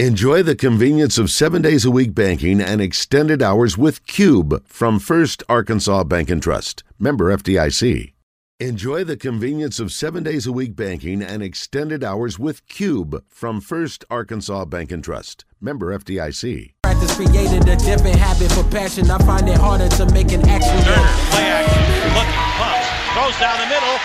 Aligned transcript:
Enjoy 0.00 0.42
the 0.42 0.56
convenience 0.56 1.18
of 1.18 1.30
seven 1.30 1.62
days 1.62 1.84
a 1.84 1.90
week 1.90 2.16
banking 2.16 2.60
and 2.60 2.80
extended 2.80 3.40
hours 3.40 3.78
with 3.78 4.04
Cube 4.08 4.66
from 4.66 4.98
First 4.98 5.44
Arkansas 5.48 6.02
Bank 6.02 6.30
and 6.30 6.42
Trust. 6.42 6.82
Member 6.98 7.26
FDIC. 7.32 8.12
Enjoy 8.58 9.04
the 9.04 9.16
convenience 9.16 9.78
of 9.78 9.92
seven 9.92 10.24
days 10.24 10.48
a 10.48 10.52
week 10.52 10.74
banking 10.74 11.22
and 11.22 11.44
extended 11.44 12.02
hours 12.02 12.40
with 12.40 12.66
Cube 12.66 13.22
from 13.28 13.60
First 13.60 14.04
Arkansas 14.10 14.64
Bank 14.64 14.90
and 14.90 15.04
Trust. 15.04 15.44
Member 15.60 15.96
FDIC. 15.96 16.72
Practice 16.82 17.14
created 17.14 17.68
a 17.68 17.76
different 17.76 18.16
habit 18.16 18.50
for 18.50 18.64
passion. 18.74 19.08
I 19.08 19.18
find 19.18 19.48
it 19.48 19.58
harder 19.58 19.88
to 19.90 20.06
make 20.12 20.32
an 20.32 20.42
action. 20.48 20.74
Stoerner, 20.74 21.30
play 21.30 21.46
action, 21.46 21.82
looking, 22.18 22.34
pumps, 22.58 22.88
throws 23.14 23.38
down 23.38 23.60
the 23.62 23.70
middle. 23.70 23.96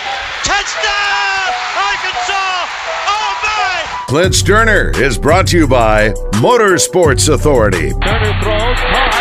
Touchdown, 0.46 1.50
Arkansas! 1.74 2.70
Oh 3.10 3.34
my! 3.42 3.99
Clint 4.10 4.34
Stoerner 4.34 4.90
is 5.00 5.16
brought 5.16 5.46
to 5.46 5.56
you 5.56 5.68
by 5.68 6.08
Motorsports 6.42 7.32
Authority. 7.32 7.92
Stoerner 7.92 8.42
throws, 8.42 8.80
caught. 8.90 9.14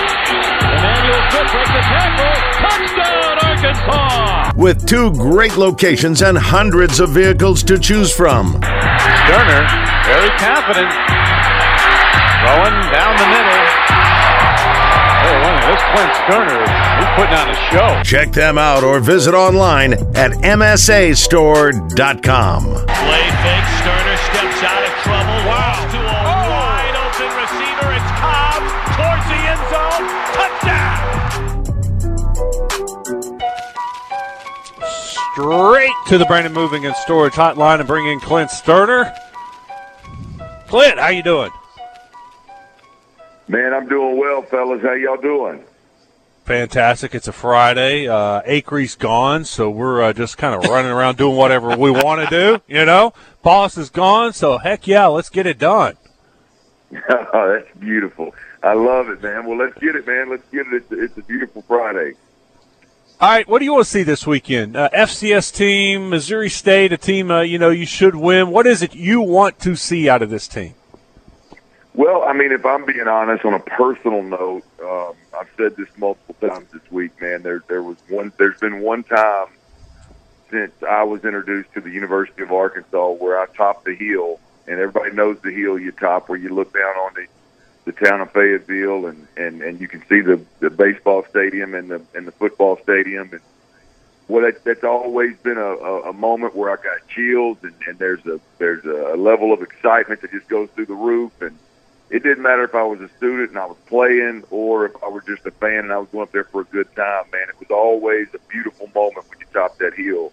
Emmanuel 0.66 1.22
Smith 1.30 1.52
breaks 1.52 1.70
the 1.70 1.82
tackle. 1.86 2.34
Touchdown, 2.58 3.38
Arkansas! 3.46 4.50
With 4.58 4.88
two 4.88 5.12
great 5.12 5.58
locations 5.58 6.24
and 6.24 6.36
hundreds 6.36 7.00
of 7.00 7.12
vehicles 7.12 7.62
to 7.66 7.78
choose 7.78 8.12
from. 8.12 8.54
Stoerner, 8.56 9.70
very 10.10 10.32
confident. 10.42 10.90
Throwing 12.42 12.82
down 12.90 13.14
the 13.22 13.30
middle. 13.30 13.62
Hey, 15.22 15.38
look, 15.38 15.70
this 15.70 15.86
Clint 15.94 16.14
Stoerner, 16.18 16.66
he's 16.98 17.14
putting 17.14 17.38
on 17.38 17.46
a 17.48 17.54
show. 17.70 18.02
Check 18.04 18.32
them 18.32 18.58
out 18.58 18.84
or 18.84 19.00
visit 19.00 19.36
online 19.36 19.94
at 20.16 20.32
msastore.com. 20.32 22.64
Play 22.64 23.30
fake, 23.44 23.68
Stoerner 23.84 23.99
straight 35.34 35.94
to 36.08 36.18
the 36.18 36.26
Brandon 36.26 36.54
Moving 36.54 36.86
and 36.86 36.96
Storage 36.96 37.34
Hotline 37.34 37.80
and 37.80 37.88
bring 37.88 38.08
in 38.08 38.20
Clint 38.20 38.50
Stoerner. 38.50 39.16
Clint, 40.68 41.00
how 41.00 41.10
you 41.10 41.24
doing? 41.24 41.52
Man, 43.48 43.74
I'm 43.74 43.88
doing 43.88 44.18
well, 44.18 44.44
fellas. 44.44 44.82
How 44.82 44.94
y'all 44.94 45.18
doing? 45.18 45.64
Fantastic. 46.46 47.16
It's 47.16 47.28
a 47.28 47.32
Friday. 47.32 48.08
Uh, 48.08 48.42
Acree's 48.46 48.96
gone, 48.96 49.46
so 49.46 49.70
we're 49.70 50.02
uh, 50.02 50.14
just 50.14 50.38
kind 50.38 50.56
of 50.56 50.70
running 50.70 50.92
around 50.92 51.18
doing 51.18 51.36
whatever 51.36 51.76
we 51.76 51.92
want 51.92 52.28
to 52.28 52.36
do. 52.36 52.62
You 52.68 52.86
know, 52.86 53.14
boss 53.42 53.78
is 53.78 53.90
gone, 53.90 54.34
so 54.34 54.58
heck 54.58 54.88
yeah, 54.88 55.08
let's 55.08 55.30
get 55.30 55.46
it 55.46 55.58
done. 55.58 55.96
oh, 57.10 57.60
that's 57.60 57.78
beautiful. 57.80 58.34
I 58.62 58.74
love 58.74 59.10
it, 59.10 59.22
man. 59.22 59.46
Well, 59.46 59.58
let's 59.58 59.78
get 59.80 59.96
it, 59.96 60.06
man. 60.06 60.30
Let's 60.30 60.48
get 60.52 60.68
it. 60.68 60.74
It's, 60.74 60.92
it's 60.92 61.18
a 61.18 61.22
beautiful 61.24 61.62
Friday. 61.64 62.14
All 63.22 63.28
right, 63.28 63.46
what 63.50 63.60
do 63.60 63.66
you 63.66 63.74
want 63.74 63.84
to 63.84 63.92
see 63.92 64.04
this 64.04 64.26
weekend? 64.26 64.78
Uh, 64.78 64.90
FCS 64.94 65.54
team, 65.54 66.10
Missouri 66.10 66.50
State, 66.50 66.94
a 66.94 66.98
team 66.98 67.30
uh, 67.30 67.42
you 67.42 67.60
know 67.60 67.70
you 67.70 67.86
should 67.86 68.16
win. 68.16 68.50
What 68.50 68.66
is 68.66 68.82
it 68.82 68.96
you 68.96 69.20
want 69.20 69.60
to 69.60 69.76
see 69.76 70.08
out 70.08 70.22
of 70.22 70.30
this 70.30 70.48
team? 70.48 70.74
Well, 71.94 72.24
I 72.24 72.32
mean, 72.32 72.54
if 72.54 72.66
I'm 72.66 72.86
being 72.86 73.10
honest, 73.10 73.44
on 73.44 73.56
a 73.56 73.60
personal 73.60 74.24
note, 74.24 74.64
um, 74.82 75.16
I've 75.38 75.50
said 75.58 75.76
this 75.76 75.90
multiple 75.98 76.36
times 76.48 76.72
this 76.72 76.90
week, 76.92 77.20
man. 77.20 77.44
There, 77.44 77.62
there 77.68 77.84
was 77.84 77.98
one. 78.08 78.32
There's 78.38 78.58
been 78.58 78.80
one 78.80 79.04
time 79.04 79.48
since 80.50 80.72
I 80.88 81.04
was 81.04 81.26
introduced 81.26 81.74
to 81.74 81.82
the 81.82 81.92
University 81.92 82.44
of 82.44 82.54
Arkansas 82.54 83.12
where 83.16 83.38
I 83.38 83.48
topped 83.48 83.84
the 83.84 83.96
hill, 83.96 84.40
and 84.66 84.80
everybody 84.80 85.14
knows 85.14 85.42
the 85.42 85.52
hill 85.52 85.78
you 85.78 85.92
top, 85.92 86.30
where 86.30 86.40
you 86.40 86.56
look 86.56 86.74
down 86.74 86.96
on 86.96 87.16
the 87.16 87.28
the 87.90 88.06
town 88.06 88.22
of 88.22 88.32
Fayetteville, 88.32 89.08
and 89.08 89.28
and 89.36 89.62
and 89.62 89.82
you 89.82 89.88
can 89.88 90.02
see 90.08 90.22
the 90.22 90.40
the 90.60 90.70
baseball 90.70 91.26
stadium 91.30 91.74
and 91.74 91.90
the 91.90 92.02
and 92.14 92.28
the 92.28 92.32
football 92.32 92.78
stadium, 92.84 93.30
and 93.32 93.42
well, 94.28 94.44
that, 94.44 94.64
that's 94.64 94.84
always 94.84 95.36
been 95.38 95.58
a, 95.58 95.62
a, 95.62 96.10
a 96.12 96.14
moment 96.14 96.56
where 96.56 96.70
I 96.70 96.76
got 96.76 97.08
chills, 97.08 97.58
and, 97.64 97.74
and 97.88 97.98
there's 97.98 98.24
a 98.28 98.40
there's 98.60 98.86
a 98.86 99.18
level 99.18 99.52
of 99.52 99.64
excitement 99.64 100.22
that 100.22 100.32
just 100.32 100.48
goes 100.48 100.70
through 100.76 100.86
the 100.86 100.94
roof, 100.94 101.32
and 101.42 101.58
it 102.12 102.22
didn't 102.22 102.44
matter 102.44 102.64
if 102.64 102.76
I 102.76 102.84
was 102.84 103.02
a 103.02 103.10
student 103.18 103.50
and 103.50 103.58
I 103.58 103.66
was 103.66 103.78
playing, 103.88 104.44
or 104.52 104.86
if 104.86 105.04
I 105.04 105.10
were 105.10 105.22
just 105.22 105.48
a 105.48 105.52
fan 105.52 105.80
and 105.80 105.92
I 105.92 105.98
was 105.98 106.10
going 106.10 106.24
up 106.24 106.32
there 106.32 106.44
for 106.44 106.62
a 106.62 106.66
good 106.66 106.96
time. 106.96 107.26
Man, 107.32 107.50
it 107.50 107.60
was 107.60 107.72
always 107.72 108.28
a 108.36 108.40
beautiful 108.50 108.88
moment 108.94 109.28
when 109.30 109.40
you 109.40 109.48
top 109.52 109.80
that 109.80 109.96
hill. 109.96 110.32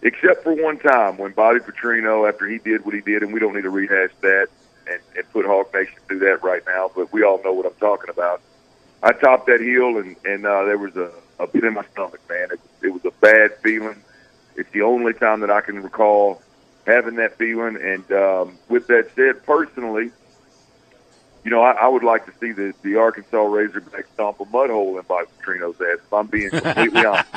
Except 0.00 0.44
for 0.44 0.54
one 0.54 0.78
time 0.78 1.18
when 1.18 1.32
Bobby 1.32 1.58
Petrino, 1.58 2.28
after 2.28 2.46
he 2.46 2.58
did 2.58 2.84
what 2.84 2.94
he 2.94 3.00
did, 3.00 3.24
and 3.24 3.32
we 3.32 3.40
don't 3.40 3.52
need 3.52 3.62
to 3.62 3.70
rehash 3.70 4.12
that 4.20 4.48
and, 4.90 5.00
and 5.16 5.32
put 5.32 5.46
Hog 5.46 5.72
Nation 5.74 5.94
through 6.06 6.20
that 6.20 6.42
right 6.42 6.62
now, 6.66 6.90
but 6.94 7.12
we 7.12 7.22
all 7.22 7.42
know 7.42 7.52
what 7.52 7.66
I'm 7.66 7.74
talking 7.74 8.10
about. 8.10 8.40
I 9.02 9.12
topped 9.12 9.46
that 9.46 9.60
hill, 9.60 9.98
and 9.98 10.16
and 10.24 10.46
uh, 10.46 10.64
there 10.64 10.78
was 10.78 10.96
a, 10.96 11.10
a 11.38 11.46
pit 11.46 11.64
in 11.64 11.74
my 11.74 11.84
stomach, 11.92 12.20
man. 12.28 12.48
It, 12.52 12.60
it 12.82 12.88
was 12.88 13.04
a 13.04 13.12
bad 13.20 13.56
feeling. 13.62 14.02
It's 14.56 14.70
the 14.72 14.82
only 14.82 15.12
time 15.12 15.40
that 15.40 15.50
I 15.50 15.60
can 15.60 15.82
recall 15.82 16.42
having 16.88 17.14
that 17.16 17.36
feeling. 17.36 17.76
And 17.76 18.10
um, 18.10 18.58
with 18.68 18.88
that 18.88 19.10
said, 19.14 19.44
personally, 19.44 20.10
you 21.44 21.50
know, 21.50 21.62
I, 21.62 21.72
I 21.72 21.88
would 21.88 22.02
like 22.02 22.26
to 22.26 22.32
see 22.40 22.52
the, 22.52 22.74
the 22.82 22.96
Arkansas 22.96 23.36
Razorbacks 23.36 24.06
stomp 24.14 24.40
a 24.40 24.44
mud 24.46 24.70
hole 24.70 24.98
in 24.98 25.04
Bobby 25.04 25.28
Petrino's 25.38 25.80
ass. 25.80 25.98
If 26.04 26.12
I'm 26.12 26.26
being 26.26 26.50
completely 26.50 27.04
honest. 27.04 27.28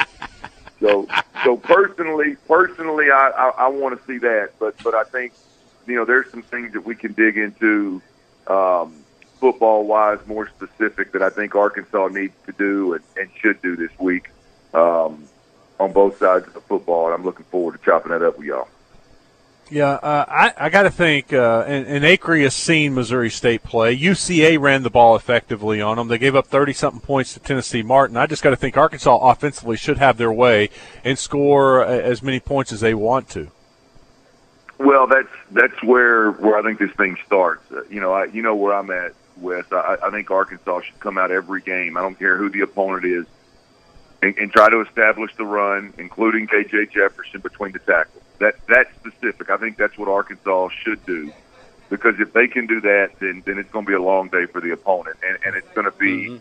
So, 0.80 1.08
so 1.44 1.58
personally, 1.58 2.38
personally, 2.48 3.12
I, 3.12 3.30
I, 3.30 3.50
I 3.50 3.68
want 3.68 4.00
to 4.00 4.08
see 4.08 4.18
that. 4.18 4.54
But, 4.58 4.74
but 4.84 4.96
I 4.96 5.04
think, 5.04 5.32
you 5.88 5.96
know, 5.96 6.06
there's 6.06 6.30
some 6.32 6.42
things 6.42 6.74
that 6.74 6.86
we 6.86 6.96
can 6.96 7.14
dig 7.14 7.38
into, 7.38 8.02
um, 8.48 8.96
football 9.40 9.86
wise, 9.86 10.20
more 10.28 10.48
specific 10.48 11.12
that 11.14 11.22
I 11.22 11.30
think 11.30 11.56
Arkansas 11.56 12.08
needs 12.10 12.36
to 12.46 12.52
do 12.54 12.94
and, 12.94 13.04
and 13.18 13.30
should 13.42 13.62
do 13.62 13.76
this 13.76 13.92
week, 14.00 14.30
um, 14.74 15.26
on 15.80 15.92
both 15.92 16.20
sides 16.20 16.48
of 16.48 16.54
the 16.54 16.62
football. 16.62 17.08
And 17.08 17.16
I'm 17.16 17.24
looking 17.26 17.46
forward 17.46 17.80
to 17.80 17.86
chopping 17.86 18.12
that 18.12 18.22
up 18.22 18.38
with 18.38 18.48
y'all. 18.48 18.68
Yeah, 19.72 19.92
uh, 19.92 20.26
I, 20.28 20.66
I 20.66 20.70
got 20.70 20.84
to 20.84 20.92
think, 20.92 21.32
uh, 21.32 21.64
and, 21.66 21.88
and 21.88 22.04
has 22.04 22.54
seen 22.54 22.94
Missouri 22.94 23.30
State 23.30 23.64
play. 23.64 23.98
UCA 23.98 24.60
ran 24.60 24.84
the 24.84 24.90
ball 24.90 25.16
effectively 25.16 25.80
on 25.80 25.96
them. 25.96 26.10
They 26.10 26.18
gave 26.18 26.36
up 26.36 26.48
30 26.48 26.74
something 26.74 27.00
points 27.00 27.34
to 27.36 27.40
Tennessee 27.40 27.82
Martin. 27.82 28.18
I 28.18 28.28
just 28.28 28.44
got 28.44 28.50
to 28.50 28.58
think 28.58 28.76
Arkansas 28.76 29.18
offensively 29.18 29.78
should 29.78 29.98
have 29.98 30.18
their 30.18 30.32
way 30.32 30.70
and 31.06 31.18
score 31.18 31.86
as 31.86 32.22
many 32.22 32.42
points 32.42 32.74
as 32.74 32.82
they 32.82 32.94
want 32.94 33.30
to. 33.30 33.50
Well, 34.84 35.06
that's 35.06 35.30
that's 35.52 35.84
where 35.84 36.32
where 36.32 36.58
I 36.58 36.64
think 36.64 36.80
this 36.80 36.92
thing 36.92 37.16
starts. 37.26 37.64
Uh, 37.72 37.84
you 37.90 38.00
know, 38.00 38.14
I 38.14 38.26
you 38.26 38.42
know 38.42 38.56
where 38.56 38.74
I'm 38.74 38.90
at, 38.90 39.14
Wes. 39.38 39.66
I, 39.72 39.98
I 40.04 40.10
think 40.10 40.32
Arkansas 40.32 40.82
should 40.82 41.00
come 41.00 41.20
out 41.20 41.30
every 41.30 41.62
game. 41.62 41.98
I 41.98 42.02
don't 42.02 42.18
care 42.18 42.36
who 42.36 42.50
the 42.50 42.62
opponent 42.62 43.06
is, 43.06 43.26
and, 44.24 44.36
and 44.38 44.52
try 44.52 44.70
to 44.70 44.82
establish 44.82 45.36
the 45.36 45.46
run, 45.46 45.94
including 46.00 46.48
KJ 46.48 46.92
Jefferson 46.92 47.42
between 47.42 47.74
the 47.74 47.80
tackles. 47.80 48.24
That 48.40 48.56
that's 48.68 48.90
specific. 48.96 49.52
I 49.52 49.58
think 49.58 49.78
that's 49.78 49.96
what 50.00 50.08
Arkansas 50.08 50.70
should 50.70 51.06
do, 51.06 51.32
because 51.92 52.20
if 52.20 52.34
they 52.34 52.48
can 52.48 52.66
do 52.66 52.82
that, 52.82 53.20
then 53.20 53.44
then 53.46 53.60
it's 53.60 53.70
going 53.70 53.86
to 53.86 53.90
be 53.90 53.96
a 53.96 54.02
long 54.02 54.30
day 54.30 54.48
for 54.48 54.62
the 54.62 54.72
opponent, 54.72 55.18
and 55.22 55.38
and 55.46 55.56
it's 55.56 55.72
going 55.74 55.86
to 55.86 55.98
be. 55.98 56.30
Mm-hmm. 56.30 56.38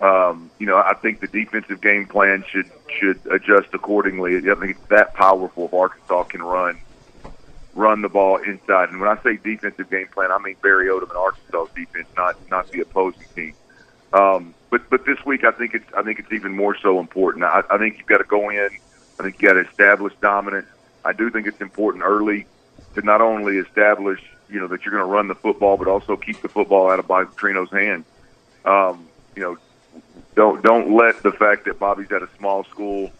Um, 0.00 0.50
you 0.58 0.66
know, 0.66 0.76
I 0.76 0.94
think 0.94 1.20
the 1.20 1.28
defensive 1.28 1.80
game 1.80 2.06
plan 2.06 2.44
should 2.50 2.68
should 2.98 3.20
adjust 3.30 3.68
accordingly. 3.72 4.36
I 4.36 4.54
think 4.56 4.72
it's 4.76 4.88
that 4.88 5.14
powerful 5.14 5.66
if 5.66 5.72
Arkansas 5.72 6.24
can 6.24 6.42
run 6.42 6.80
run 7.74 8.02
the 8.02 8.08
ball 8.08 8.36
inside. 8.36 8.90
And 8.90 9.00
when 9.00 9.08
I 9.08 9.20
say 9.22 9.36
defensive 9.36 9.90
game 9.90 10.08
plan, 10.08 10.30
I 10.30 10.38
mean 10.38 10.56
Barry 10.62 10.86
Odom 10.88 11.10
and 11.10 11.18
Arkansas 11.18 11.66
defense, 11.74 12.08
not 12.16 12.36
not 12.50 12.70
the 12.70 12.80
opposing 12.80 13.26
team. 13.34 13.54
Um, 14.12 14.54
but 14.70 14.88
but 14.90 15.04
this 15.04 15.24
week, 15.24 15.44
I 15.44 15.50
think 15.50 15.74
it's 15.74 15.92
I 15.96 16.02
think 16.02 16.18
it's 16.18 16.32
even 16.32 16.56
more 16.56 16.76
so 16.76 17.00
important. 17.00 17.44
I, 17.44 17.62
I 17.70 17.78
think 17.78 17.98
you've 17.98 18.06
got 18.06 18.18
to 18.18 18.24
go 18.24 18.50
in. 18.50 18.68
I 19.18 19.22
think 19.22 19.40
you 19.40 19.48
got 19.48 19.54
to 19.54 19.68
establish 19.68 20.12
dominance. 20.20 20.68
I 21.04 21.12
do 21.12 21.30
think 21.30 21.46
it's 21.46 21.60
important 21.60 22.04
early 22.04 22.46
to 22.94 23.02
not 23.02 23.20
only 23.20 23.58
establish 23.58 24.20
you 24.48 24.60
know 24.60 24.68
that 24.68 24.84
you're 24.84 24.92
going 24.92 25.04
to 25.04 25.12
run 25.12 25.28
the 25.28 25.34
football, 25.34 25.76
but 25.76 25.88
also 25.88 26.16
keep 26.16 26.40
the 26.42 26.48
football 26.48 26.90
out 26.90 26.98
of 26.98 27.06
Bobby 27.06 27.30
Petrino's 27.30 27.70
hands. 27.70 28.04
Um, 28.64 29.06
you 29.34 29.42
know, 29.42 29.58
don't 30.36 30.62
don't 30.62 30.94
let 30.94 31.22
the 31.22 31.32
fact 31.32 31.64
that 31.64 31.78
Bobby's 31.78 32.10
at 32.12 32.22
a 32.22 32.28
small 32.38 32.64
school 32.64 33.10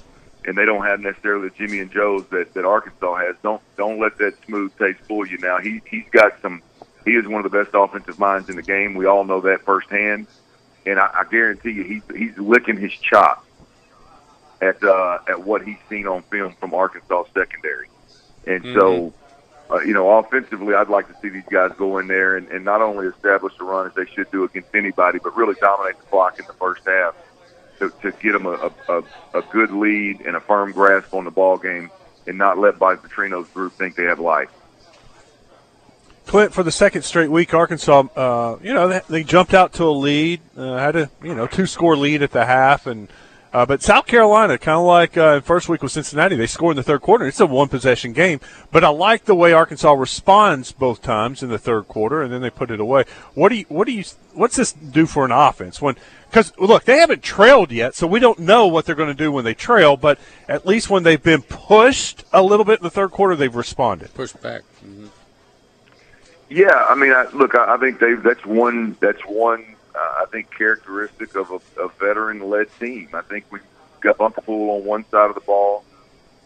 and 0.46 0.56
they 0.56 0.64
don't 0.64 0.84
have 0.84 1.00
necessarily 1.00 1.48
the 1.48 1.54
Jimmy 1.54 1.80
and 1.80 1.90
Joes 1.90 2.24
that, 2.30 2.54
that 2.54 2.64
Arkansas 2.64 3.16
has. 3.16 3.36
Don't 3.42 3.62
don't 3.76 3.98
let 3.98 4.18
that 4.18 4.34
smooth 4.44 4.76
taste 4.78 5.00
fool 5.00 5.26
you. 5.26 5.38
Now 5.38 5.58
he 5.58 5.80
he's 5.88 6.08
got 6.10 6.40
some. 6.42 6.62
He 7.04 7.12
is 7.12 7.26
one 7.26 7.44
of 7.44 7.50
the 7.50 7.64
best 7.64 7.74
offensive 7.74 8.18
minds 8.18 8.48
in 8.48 8.56
the 8.56 8.62
game. 8.62 8.94
We 8.94 9.06
all 9.06 9.24
know 9.24 9.40
that 9.42 9.62
firsthand, 9.62 10.26
and 10.86 10.98
I, 10.98 11.10
I 11.12 11.24
guarantee 11.30 11.72
you 11.72 11.84
he's 11.84 12.02
he's 12.16 12.38
licking 12.38 12.78
his 12.78 12.92
chops 12.92 13.46
at 14.60 14.82
uh, 14.82 15.18
at 15.28 15.44
what 15.44 15.62
he's 15.62 15.78
seen 15.88 16.06
on 16.06 16.22
film 16.22 16.54
from 16.60 16.74
Arkansas 16.74 17.24
secondary, 17.34 17.88
and 18.46 18.62
mm-hmm. 18.62 18.78
so. 18.78 19.14
Uh, 19.70 19.80
you 19.80 19.94
know, 19.94 20.18
offensively, 20.18 20.74
I'd 20.74 20.90
like 20.90 21.08
to 21.08 21.18
see 21.22 21.30
these 21.30 21.46
guys 21.50 21.70
go 21.78 21.96
in 21.96 22.06
there 22.06 22.36
and, 22.36 22.46
and 22.48 22.66
not 22.66 22.82
only 22.82 23.06
establish 23.06 23.54
a 23.58 23.64
run 23.64 23.86
as 23.86 23.94
they 23.94 24.04
should 24.04 24.30
do 24.30 24.44
against 24.44 24.68
anybody, 24.74 25.18
but 25.18 25.34
really 25.34 25.54
dominate 25.58 25.98
the 25.98 26.04
clock 26.04 26.38
in 26.38 26.44
the 26.46 26.52
first 26.52 26.82
half 26.86 27.14
to, 27.78 27.90
to 28.02 28.12
get 28.12 28.32
them 28.32 28.46
a, 28.46 28.70
a, 28.88 29.02
a 29.34 29.42
good 29.50 29.70
lead 29.70 30.20
and 30.22 30.36
a 30.36 30.40
firm 30.40 30.72
grasp 30.72 31.14
on 31.14 31.24
the 31.24 31.30
ball 31.30 31.58
game 31.58 31.90
and 32.26 32.38
not 32.38 32.58
let 32.58 32.78
Bobby 32.78 33.00
Petrino's 33.00 33.48
group 33.48 33.72
think 33.74 33.96
they 33.96 34.04
have 34.04 34.20
life. 34.20 34.50
Clint, 36.26 36.54
for 36.54 36.62
the 36.62 36.72
second 36.72 37.02
straight 37.02 37.30
week, 37.30 37.52
Arkansas, 37.52 38.04
uh, 38.16 38.56
you 38.62 38.72
know, 38.72 38.88
they, 38.88 39.00
they, 39.10 39.22
jumped 39.22 39.52
out 39.52 39.74
to 39.74 39.84
a 39.84 39.92
lead, 39.92 40.40
uh, 40.56 40.78
had 40.78 40.96
a 40.96 41.10
you 41.22 41.34
know 41.34 41.46
two 41.46 41.66
score 41.66 41.96
lead 41.96 42.22
at 42.22 42.30
the 42.30 42.46
half, 42.46 42.86
and 42.86 43.08
uh, 43.54 43.64
but 43.64 43.80
South 43.82 44.06
Carolina, 44.06 44.58
kind 44.58 44.80
of 44.80 44.84
like 44.84 45.16
uh, 45.16 45.40
first 45.40 45.68
week 45.68 45.80
with 45.80 45.92
Cincinnati, 45.92 46.34
they 46.34 46.48
scored 46.48 46.72
in 46.72 46.76
the 46.76 46.82
third 46.82 47.02
quarter. 47.02 47.24
It's 47.24 47.38
a 47.38 47.46
one 47.46 47.68
possession 47.68 48.12
game, 48.12 48.40
but 48.72 48.82
I 48.82 48.88
like 48.88 49.26
the 49.26 49.34
way 49.36 49.52
Arkansas 49.52 49.92
responds 49.92 50.72
both 50.72 51.02
times 51.02 51.40
in 51.40 51.50
the 51.50 51.58
third 51.58 51.86
quarter, 51.86 52.20
and 52.20 52.32
then 52.32 52.42
they 52.42 52.50
put 52.50 52.72
it 52.72 52.80
away. 52.80 53.04
What 53.34 53.50
do 53.50 53.54
you 53.54 53.64
what 53.68 53.86
do 53.86 53.92
you 53.92 54.02
what's 54.32 54.56
this 54.56 54.72
do 54.72 55.06
for 55.06 55.24
an 55.24 55.30
offense 55.30 55.80
when? 55.80 55.94
Because 56.28 56.52
look, 56.58 56.82
they 56.82 56.98
haven't 56.98 57.22
trailed 57.22 57.70
yet, 57.70 57.94
so 57.94 58.08
we 58.08 58.18
don't 58.18 58.40
know 58.40 58.66
what 58.66 58.86
they're 58.86 58.96
going 58.96 59.06
to 59.06 59.14
do 59.14 59.30
when 59.30 59.44
they 59.44 59.54
trail. 59.54 59.96
But 59.96 60.18
at 60.48 60.66
least 60.66 60.90
when 60.90 61.04
they've 61.04 61.22
been 61.22 61.42
pushed 61.42 62.24
a 62.32 62.42
little 62.42 62.64
bit 62.64 62.80
in 62.80 62.82
the 62.82 62.90
third 62.90 63.12
quarter, 63.12 63.36
they've 63.36 63.54
responded. 63.54 64.12
Pushed 64.14 64.42
back. 64.42 64.62
Mm-hmm. 64.84 65.06
Yeah, 66.50 66.86
I 66.88 66.96
mean, 66.96 67.12
I, 67.12 67.28
look, 67.32 67.54
I, 67.54 67.74
I 67.74 67.76
think 67.78 68.00
they 68.00 68.14
that's 68.14 68.44
one 68.44 68.96
that's 69.00 69.22
one 69.26 69.73
I 69.94 70.24
think 70.30 70.48
characteristic 70.56 71.34
of 71.34 71.50
a, 71.50 71.82
a 71.82 71.88
veteran-led 72.00 72.68
team. 72.78 73.08
I 73.14 73.22
think 73.22 73.46
we 73.50 73.60
got 74.00 74.18
Bumper 74.18 74.42
Pool 74.42 74.76
on 74.76 74.84
one 74.84 75.04
side 75.10 75.28
of 75.28 75.34
the 75.34 75.40
ball, 75.40 75.84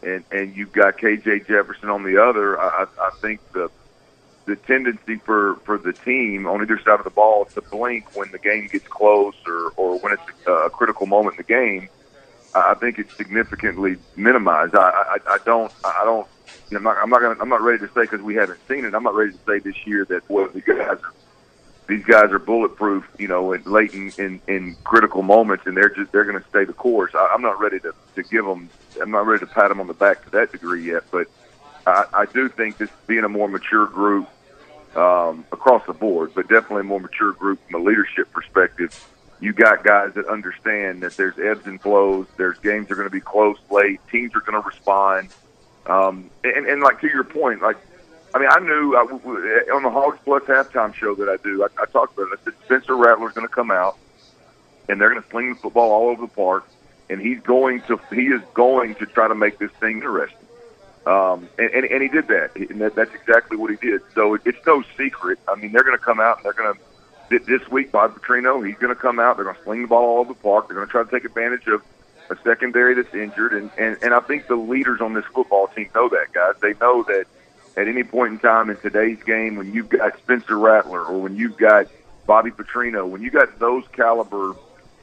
and 0.02 0.24
and 0.30 0.54
you've 0.56 0.72
got 0.72 0.98
KJ 0.98 1.46
Jefferson 1.46 1.88
on 1.88 2.02
the 2.04 2.22
other. 2.22 2.60
I, 2.60 2.86
I 3.00 3.10
think 3.20 3.40
the 3.52 3.70
the 4.46 4.56
tendency 4.56 5.16
for 5.24 5.56
for 5.64 5.78
the 5.78 5.92
team 5.92 6.46
on 6.46 6.62
either 6.62 6.80
side 6.84 6.98
of 6.98 7.04
the 7.04 7.10
ball 7.10 7.46
to 7.54 7.62
blink 7.70 8.16
when 8.16 8.30
the 8.32 8.38
game 8.38 8.68
gets 8.72 8.86
close 8.88 9.34
or 9.46 9.72
or 9.76 9.98
when 9.98 10.12
it's 10.12 10.22
a, 10.46 10.70
critical 10.70 11.06
moment 11.06 11.34
in 11.38 11.44
the 11.46 11.52
game. 11.54 11.88
I 12.54 12.74
think 12.74 12.98
it's 12.98 13.14
significantly 13.16 13.98
minimized. 14.16 14.74
I, 14.74 14.88
I, 15.16 15.16
I 15.34 15.38
don't 15.44 15.72
I 15.84 16.02
don't 16.04 16.26
I'm 16.74 16.82
not 16.82 16.96
I'm 17.02 17.10
not 17.10 17.20
gonna, 17.20 17.40
I'm 17.40 17.48
not 17.48 17.62
ready 17.62 17.78
to 17.78 17.88
say 17.88 18.02
because 18.02 18.22
we 18.22 18.34
haven't 18.34 18.60
seen 18.68 18.84
it. 18.84 18.94
I'm 18.94 19.02
not 19.02 19.14
ready 19.14 19.32
to 19.32 19.38
say 19.46 19.58
this 19.58 19.86
year 19.86 20.06
that 20.06 20.22
well 20.28 20.48
the 20.52 20.60
guys 20.62 20.78
are 20.78 21.14
these 21.88 22.04
guys 22.04 22.30
are 22.30 22.38
bulletproof, 22.38 23.04
you 23.18 23.28
know, 23.28 23.52
in 23.52 23.62
late 23.64 23.94
in, 23.94 24.12
in, 24.18 24.40
in 24.46 24.76
critical 24.84 25.22
moments, 25.22 25.66
and 25.66 25.76
they're 25.76 25.88
just 25.88 26.12
they're 26.12 26.24
going 26.24 26.40
to 26.40 26.48
stay 26.50 26.64
the 26.64 26.74
course. 26.74 27.12
I, 27.14 27.30
I'm 27.32 27.42
not 27.42 27.58
ready 27.58 27.80
to 27.80 27.94
to 28.14 28.22
give 28.22 28.44
them. 28.44 28.68
I'm 29.00 29.10
not 29.10 29.26
ready 29.26 29.40
to 29.40 29.46
pat 29.46 29.70
them 29.70 29.80
on 29.80 29.86
the 29.86 29.94
back 29.94 30.24
to 30.24 30.30
that 30.32 30.52
degree 30.52 30.84
yet, 30.84 31.04
but 31.10 31.26
I, 31.86 32.04
I 32.12 32.26
do 32.26 32.48
think 32.48 32.76
this 32.76 32.90
being 33.06 33.24
a 33.24 33.28
more 33.28 33.48
mature 33.48 33.86
group 33.86 34.28
um, 34.94 35.46
across 35.50 35.84
the 35.86 35.94
board, 35.94 36.32
but 36.34 36.48
definitely 36.48 36.80
a 36.80 36.84
more 36.84 37.00
mature 37.00 37.32
group 37.32 37.58
from 37.66 37.80
a 37.80 37.84
leadership 37.84 38.30
perspective. 38.32 38.94
You 39.40 39.52
got 39.52 39.82
guys 39.82 40.12
that 40.14 40.26
understand 40.26 41.02
that 41.02 41.16
there's 41.16 41.38
ebbs 41.38 41.66
and 41.66 41.80
flows. 41.80 42.26
There's 42.36 42.58
games 42.58 42.88
that 42.88 42.94
are 42.94 42.96
going 42.96 43.08
to 43.08 43.12
be 43.12 43.20
close 43.20 43.56
late. 43.70 44.00
Teams 44.10 44.34
are 44.34 44.40
going 44.40 44.60
to 44.60 44.68
respond. 44.68 45.28
Um, 45.86 46.28
and, 46.44 46.66
and 46.66 46.82
like 46.82 47.00
to 47.00 47.06
your 47.06 47.24
point, 47.24 47.62
like 47.62 47.78
I 48.34 48.38
mean, 48.38 48.48
I 48.50 48.60
knew 48.60 48.94
I, 48.96 49.02
uh, 49.02 49.76
on 49.76 49.82
the 49.82 49.90
Hogs 49.90 50.18
Plus 50.24 50.42
halftime 50.44 50.94
show 50.94 51.14
that 51.14 51.28
I 51.28 51.36
do, 51.42 51.62
I, 51.62 51.82
I 51.82 51.86
talked 51.86 52.18
about 52.18 52.32
it. 52.32 52.40
I 52.40 52.44
said 52.44 52.54
Spencer 52.64 52.96
Rattler's 52.96 53.32
going 53.32 53.46
to 53.46 53.52
come 53.52 53.70
out, 53.70 53.96
and 54.88 55.00
they're 55.00 55.10
going 55.10 55.22
to 55.22 55.28
sling 55.30 55.54
the 55.54 55.60
football 55.60 55.90
all 55.90 56.08
over 56.10 56.22
the 56.22 56.32
park, 56.32 56.66
and 57.08 57.20
he's 57.20 57.40
going 57.40 57.82
to 57.82 57.98
he 58.10 58.26
is 58.26 58.42
going 58.54 58.94
to 58.96 59.06
try 59.06 59.28
to 59.28 59.34
make 59.34 59.58
this 59.58 59.70
thing 59.80 59.98
interesting. 59.98 60.38
Um, 61.06 61.48
and, 61.58 61.70
and, 61.70 61.84
and 61.86 62.02
he 62.02 62.08
did 62.08 62.28
that, 62.28 62.54
and 62.56 62.82
that, 62.82 62.94
that's 62.94 63.14
exactly 63.14 63.56
what 63.56 63.70
he 63.70 63.76
did. 63.76 64.02
So 64.14 64.34
it, 64.34 64.42
it's 64.44 64.58
no 64.66 64.82
secret. 64.96 65.38
I 65.48 65.54
mean, 65.54 65.72
they're 65.72 65.84
going 65.84 65.96
to 65.96 66.04
come 66.04 66.20
out 66.20 66.36
and 66.36 66.44
they're 66.44 66.52
going 66.52 66.74
to 66.74 66.80
this 67.30 67.66
week. 67.70 67.92
Bob 67.92 68.14
Petrino, 68.14 68.66
he's 68.66 68.76
going 68.76 68.94
to 68.94 69.00
come 69.00 69.18
out. 69.18 69.36
They're 69.36 69.44
going 69.44 69.56
to 69.56 69.62
sling 69.62 69.82
the 69.82 69.88
ball 69.88 70.04
all 70.04 70.18
over 70.20 70.34
the 70.34 70.40
park. 70.40 70.68
They're 70.68 70.76
going 70.76 70.86
to 70.86 70.90
try 70.90 71.04
to 71.04 71.10
take 71.10 71.24
advantage 71.24 71.66
of 71.66 71.82
a 72.30 72.36
secondary 72.42 72.94
that's 72.94 73.14
injured, 73.14 73.54
and 73.54 73.70
and 73.78 73.96
and 74.02 74.12
I 74.12 74.20
think 74.20 74.48
the 74.48 74.56
leaders 74.56 75.00
on 75.00 75.14
this 75.14 75.24
football 75.32 75.68
team 75.68 75.88
know 75.94 76.08
that, 76.10 76.32
guys. 76.32 76.54
They 76.60 76.74
know 76.74 77.02
that 77.04 77.24
at 77.78 77.86
any 77.86 78.02
point 78.02 78.32
in 78.32 78.38
time 78.40 78.70
in 78.70 78.76
today's 78.78 79.22
game 79.24 79.54
when 79.54 79.72
you've 79.72 79.88
got 79.88 80.18
Spencer 80.18 80.58
Rattler 80.58 81.04
or 81.04 81.20
when 81.20 81.36
you've 81.36 81.56
got 81.56 81.86
Bobby 82.26 82.50
Petrino, 82.50 83.08
when 83.08 83.22
you 83.22 83.30
got 83.30 83.58
those 83.60 83.84
caliber 83.92 84.54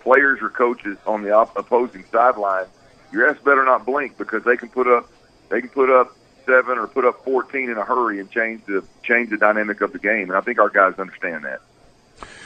players 0.01 0.39
or 0.41 0.49
coaches 0.49 0.97
on 1.07 1.23
the 1.23 1.31
op- 1.31 1.57
opposing 1.57 2.03
sideline, 2.11 2.65
your 3.13 3.29
ass 3.29 3.37
better 3.45 3.63
not 3.63 3.85
blink 3.85 4.17
because 4.17 4.43
they 4.43 4.57
can 4.57 4.67
put 4.67 4.87
up 4.87 5.09
they 5.49 5.61
can 5.61 5.69
put 5.69 5.89
up 5.89 6.15
seven 6.45 6.77
or 6.77 6.87
put 6.87 7.05
up 7.05 7.23
fourteen 7.23 7.69
in 7.69 7.77
a 7.77 7.85
hurry 7.85 8.19
and 8.19 8.29
change 8.29 8.61
the 8.65 8.83
change 9.03 9.29
the 9.29 9.37
dynamic 9.37 9.79
of 9.79 9.93
the 9.93 9.99
game. 9.99 10.29
And 10.29 10.35
I 10.35 10.41
think 10.41 10.59
our 10.59 10.69
guys 10.69 10.95
understand 10.99 11.45
that. 11.45 11.61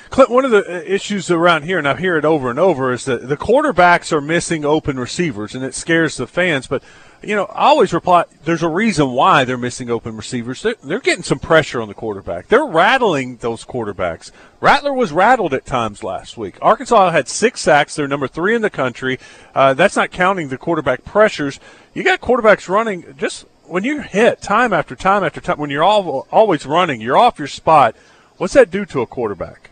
Clint, 0.09 0.29
one 0.29 0.45
of 0.45 0.51
the 0.51 0.65
uh, 0.67 0.81
issues 0.81 1.29
around 1.29 1.63
here, 1.63 1.77
and 1.77 1.87
I 1.87 1.95
hear 1.95 2.17
it 2.17 2.25
over 2.25 2.49
and 2.49 2.57
over, 2.57 2.91
is 2.91 3.05
that 3.05 3.27
the 3.27 3.37
quarterbacks 3.37 4.11
are 4.11 4.21
missing 4.21 4.65
open 4.65 4.99
receivers, 4.99 5.53
and 5.53 5.63
it 5.63 5.75
scares 5.75 6.17
the 6.17 6.27
fans. 6.27 6.67
But 6.67 6.83
you 7.21 7.35
know, 7.35 7.45
I 7.45 7.67
always 7.67 7.93
reply, 7.93 8.25
there's 8.45 8.63
a 8.63 8.69
reason 8.69 9.11
why 9.11 9.43
they're 9.43 9.57
missing 9.57 9.89
open 9.89 10.15
receivers. 10.15 10.61
They're, 10.61 10.75
they're, 10.81 10.99
getting 11.01 11.23
some 11.23 11.39
pressure 11.39 11.81
on 11.81 11.89
the 11.89 11.93
quarterback. 11.93 12.47
They're 12.47 12.65
rattling 12.65 13.37
those 13.37 13.65
quarterbacks. 13.65 14.31
Rattler 14.61 14.93
was 14.93 15.11
rattled 15.11 15.53
at 15.53 15.65
times 15.65 16.03
last 16.03 16.37
week. 16.37 16.57
Arkansas 16.61 17.11
had 17.11 17.27
six 17.27 17.59
sacks. 17.59 17.95
They're 17.95 18.07
number 18.07 18.27
three 18.27 18.55
in 18.55 18.61
the 18.61 18.69
country. 18.69 19.19
Uh, 19.53 19.73
that's 19.73 19.97
not 19.97 20.11
counting 20.11 20.47
the 20.47 20.57
quarterback 20.57 21.03
pressures. 21.03 21.59
You 21.93 22.03
got 22.03 22.21
quarterbacks 22.21 22.69
running 22.69 23.15
just 23.17 23.45
when 23.65 23.83
you 23.83 24.01
hit 24.01 24.41
time 24.41 24.73
after 24.73 24.95
time 24.95 25.23
after 25.23 25.41
time, 25.41 25.57
when 25.57 25.69
you're 25.69 25.83
all, 25.83 26.27
always 26.31 26.65
running, 26.65 27.01
you're 27.01 27.17
off 27.17 27.37
your 27.37 27.47
spot. 27.47 27.95
What's 28.37 28.53
that 28.53 28.71
do 28.71 28.85
to 28.85 29.01
a 29.01 29.07
quarterback? 29.07 29.68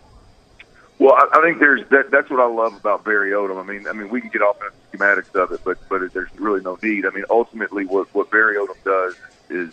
Well, 0.99 1.13
I, 1.13 1.27
I 1.39 1.41
think 1.41 1.59
there's 1.59 1.87
that. 1.89 2.09
That's 2.11 2.29
what 2.29 2.39
I 2.39 2.47
love 2.47 2.75
about 2.75 3.03
Barry 3.03 3.31
Odom. 3.31 3.59
I 3.59 3.63
mean, 3.63 3.87
I 3.87 3.93
mean, 3.93 4.09
we 4.09 4.19
can 4.19 4.29
get 4.29 4.41
off 4.41 4.57
in 4.61 4.67
the 4.69 4.97
schematics 4.97 5.35
of 5.35 5.51
it, 5.51 5.61
but 5.63 5.77
but 5.89 6.11
there's 6.13 6.29
really 6.35 6.61
no 6.61 6.77
need. 6.81 7.05
I 7.05 7.11
mean, 7.11 7.25
ultimately, 7.29 7.85
what 7.85 8.13
what 8.15 8.31
Barry 8.31 8.55
Odom 8.55 8.83
does 8.83 9.15
is, 9.49 9.71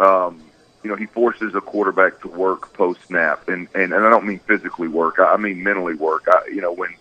um, 0.00 0.42
you 0.82 0.88
know, 0.88 0.96
he 0.96 1.06
forces 1.06 1.54
a 1.54 1.60
quarterback 1.60 2.20
to 2.22 2.28
work 2.28 2.72
post 2.72 3.00
snap, 3.08 3.48
and, 3.48 3.68
and 3.74 3.92
and 3.92 4.04
I 4.04 4.08
don't 4.08 4.26
mean 4.26 4.38
physically 4.40 4.88
work. 4.88 5.18
I, 5.18 5.34
I 5.34 5.36
mean 5.36 5.62
mentally 5.62 5.94
work. 5.94 6.24
I, 6.28 6.48
you 6.48 6.62
know, 6.62 6.72
when 6.72 6.94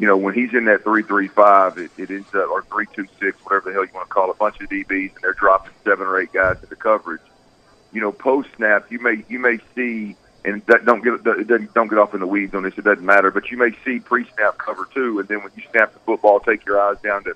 you 0.00 0.08
know 0.08 0.16
when 0.16 0.34
he's 0.34 0.52
in 0.52 0.64
that 0.64 0.82
three 0.82 1.04
three 1.04 1.28
five, 1.28 1.78
it, 1.78 1.92
it 1.96 2.10
ends 2.10 2.34
up 2.34 2.50
or 2.50 2.64
three 2.64 2.86
two 2.94 3.06
six, 3.20 3.38
whatever 3.44 3.70
the 3.70 3.74
hell 3.74 3.84
you 3.84 3.92
want 3.94 4.08
to 4.08 4.12
call 4.12 4.28
it, 4.28 4.34
a 4.34 4.38
bunch 4.38 4.60
of 4.60 4.68
DBs, 4.68 5.14
and 5.14 5.22
they're 5.22 5.34
dropping 5.34 5.72
seven 5.84 6.04
or 6.04 6.20
eight 6.20 6.32
guys 6.32 6.56
into 6.60 6.74
coverage. 6.74 7.22
You 7.92 8.00
know, 8.00 8.10
post 8.10 8.48
snap, 8.56 8.90
you 8.90 8.98
may 8.98 9.24
you 9.28 9.38
may 9.38 9.58
see 9.76 10.16
and 10.44 10.64
don't 10.66 11.02
get 11.02 11.22
don't 11.74 11.88
get 11.88 11.98
off 11.98 12.14
in 12.14 12.20
the 12.20 12.26
weeds 12.26 12.54
on 12.54 12.62
this. 12.62 12.76
It 12.76 12.84
doesn't 12.84 13.04
matter, 13.04 13.30
but 13.30 13.50
you 13.50 13.56
may 13.56 13.70
see 13.84 14.00
pre-snap 14.00 14.58
cover 14.58 14.88
two, 14.92 15.20
and 15.20 15.28
then 15.28 15.42
when 15.42 15.52
you 15.56 15.62
snap 15.70 15.92
the 15.92 16.00
football, 16.00 16.40
take 16.40 16.64
your 16.64 16.80
eyes 16.80 16.96
down 17.02 17.24
to 17.24 17.34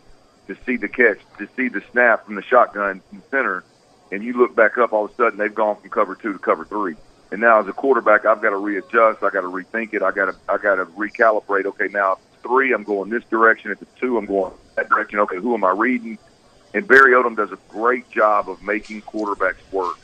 to 0.49 0.57
see 0.65 0.77
the 0.77 0.89
catch, 0.89 1.19
to 1.39 1.49
see 1.57 1.69
the 1.69 1.83
snap 1.93 2.25
from 2.25 2.35
the 2.37 2.43
shotgun 2.43 3.03
in 3.13 3.23
center, 3.31 3.65
and 4.13 4.23
you 4.23 4.33
look 4.33 4.55
back 4.55 4.79
up. 4.79 4.93
All 4.93 5.05
of 5.05 5.13
a 5.13 5.15
sudden, 5.15 5.39
they've 5.39 5.55
gone 5.55 5.77
from 5.77 5.91
cover 5.91 6.15
two 6.15 6.33
to 6.33 6.39
cover 6.39 6.65
three, 6.65 6.97
and 7.31 7.41
now 7.41 7.61
as 7.61 7.69
a 7.69 7.73
quarterback, 7.73 8.27
I've 8.27 8.43
got 8.43 8.51
to 8.51 8.57
readjust. 8.57 9.23
I 9.23 9.31
got 9.31 9.43
to 9.43 9.51
rethink 9.51 9.95
it. 9.95 10.03
I 10.03 10.11
got 10.11 10.27
to 10.27 10.37
I 10.49 10.59
got 10.59 10.77
to 10.77 10.87
recalibrate. 10.87 11.67
Okay, 11.67 11.89
now 11.89 12.15
if 12.15 12.19
it's 12.19 12.43
three, 12.43 12.73
I'm 12.73 12.85
going 12.85 13.11
this 13.11 13.25
direction. 13.25 13.71
If 13.71 13.83
it's 13.83 14.01
two, 14.01 14.19
I'm 14.19 14.27
going 14.27 14.53
that 14.75 14.89
direction. 14.89 15.21
Okay, 15.21 15.37
who 15.37 15.55
am 15.55 15.65
I 15.65 15.71
reading? 15.71 16.19
And 16.75 16.87
Barry 16.87 17.13
Odom 17.13 17.37
does 17.37 17.53
a 17.53 17.59
great 17.69 18.11
job 18.11 18.51
of 18.51 18.63
making 18.63 19.03
quarterbacks 19.03 19.61
work 19.71 19.97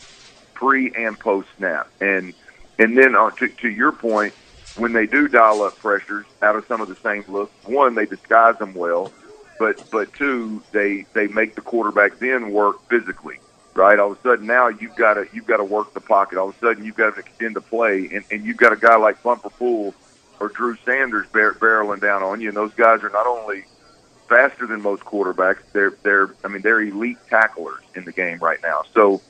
pre 0.55 0.93
and 0.95 1.19
post 1.19 1.49
snap, 1.59 1.89
and 2.01 2.33
and 2.79 2.97
then 2.97 3.15
uh, 3.15 3.31
to, 3.31 3.49
to 3.49 3.69
your 3.69 3.93
point, 3.93 4.35
when 4.77 4.93
they 4.93 5.07
do 5.07 5.29
dial 5.29 5.63
up 5.63 5.79
pressures 5.79 6.27
out 6.41 6.57
of 6.57 6.67
some 6.67 6.81
of 6.81 6.89
the 6.89 6.97
same 6.97 7.25
looks, 7.29 7.53
one 7.67 7.95
they 7.95 8.07
disguise 8.07 8.59
them 8.59 8.75
well, 8.75 9.13
but 9.59 9.91
but 9.91 10.13
two 10.15 10.63
they 10.73 11.05
they 11.13 11.27
make 11.29 11.55
the 11.55 11.61
quarterback 11.61 12.19
then 12.19 12.53
work 12.53 12.87
physically. 12.89 13.39
Right, 13.75 13.99
all 13.99 14.13
of 14.13 14.19
a 14.19 14.23
sudden 14.23 14.47
now 14.47 14.69
you've 14.69 14.97
got 14.97 15.15
to 15.15 15.27
you've 15.33 15.47
got 15.47 15.57
to 15.57 15.65
work 15.65 15.95
the 15.95 16.01
pocket. 16.01 16.39
All 16.39 16.51
of 16.51 16.57
a 16.57 16.59
sudden 16.59 16.85
you've 16.85 16.97
got 16.97 17.15
to 17.15 17.21
extend 17.21 17.57
the 17.57 17.63
play, 17.63 18.09
and, 18.13 18.25
and 18.31 18.45
you've 18.45 18.59
got 18.59 18.73
a 18.73 18.77
guy 18.77 18.97
like 18.97 19.23
Bumper 19.23 19.49
Pool 19.49 19.95
or 20.41 20.49
Drew 20.49 20.77
Sanders 20.85 21.27
bar- 21.29 21.55
barreling 21.55 22.01
down 22.01 22.23
on 22.23 22.41
you, 22.41 22.49
and 22.49 22.57
those 22.57 22.75
guys 22.75 23.03
are 23.03 23.09
not 23.09 23.27
only 23.27 23.65
faster 24.29 24.67
than 24.67 24.83
most 24.83 25.05
quarterbacks, 25.05 25.61
they're 25.73 25.93
they're 26.03 26.35
I 26.45 26.49
mean 26.49 26.63
they're 26.63 26.83
elite 26.83 27.19
tacklers 27.31 27.83
in 27.95 28.05
the 28.05 28.13
game 28.13 28.39
right 28.41 28.61
now. 28.63 28.83
So 28.93 29.23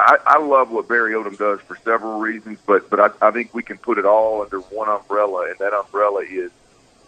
I, 0.00 0.18
I 0.26 0.38
love 0.38 0.70
what 0.70 0.88
Barry 0.88 1.12
Odom 1.14 1.36
does 1.36 1.60
for 1.60 1.76
several 1.84 2.20
reasons, 2.20 2.58
but 2.66 2.88
but 2.90 3.00
I, 3.00 3.28
I 3.28 3.30
think 3.30 3.54
we 3.54 3.62
can 3.62 3.78
put 3.78 3.98
it 3.98 4.04
all 4.04 4.42
under 4.42 4.60
one 4.60 4.88
umbrella, 4.88 5.48
and 5.50 5.58
that 5.58 5.72
umbrella 5.72 6.22
is 6.22 6.50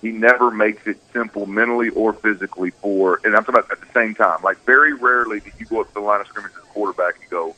he 0.02 0.10
never 0.10 0.50
makes 0.50 0.86
it 0.86 0.98
simple 1.12 1.46
mentally 1.46 1.88
or 1.90 2.12
physically 2.12 2.70
for. 2.70 3.20
And 3.24 3.36
I'm 3.36 3.44
talking 3.44 3.60
about 3.60 3.70
at 3.70 3.80
the 3.80 3.92
same 3.94 4.14
time. 4.14 4.42
Like 4.42 4.58
very 4.66 4.92
rarely 4.92 5.40
do 5.40 5.50
you 5.58 5.66
go 5.66 5.80
up 5.80 5.88
to 5.88 5.94
the 5.94 6.00
line 6.00 6.20
of 6.20 6.26
scrimmage 6.26 6.52
as 6.52 6.64
a 6.64 6.66
quarterback 6.66 7.20
and 7.20 7.30
go, 7.30 7.54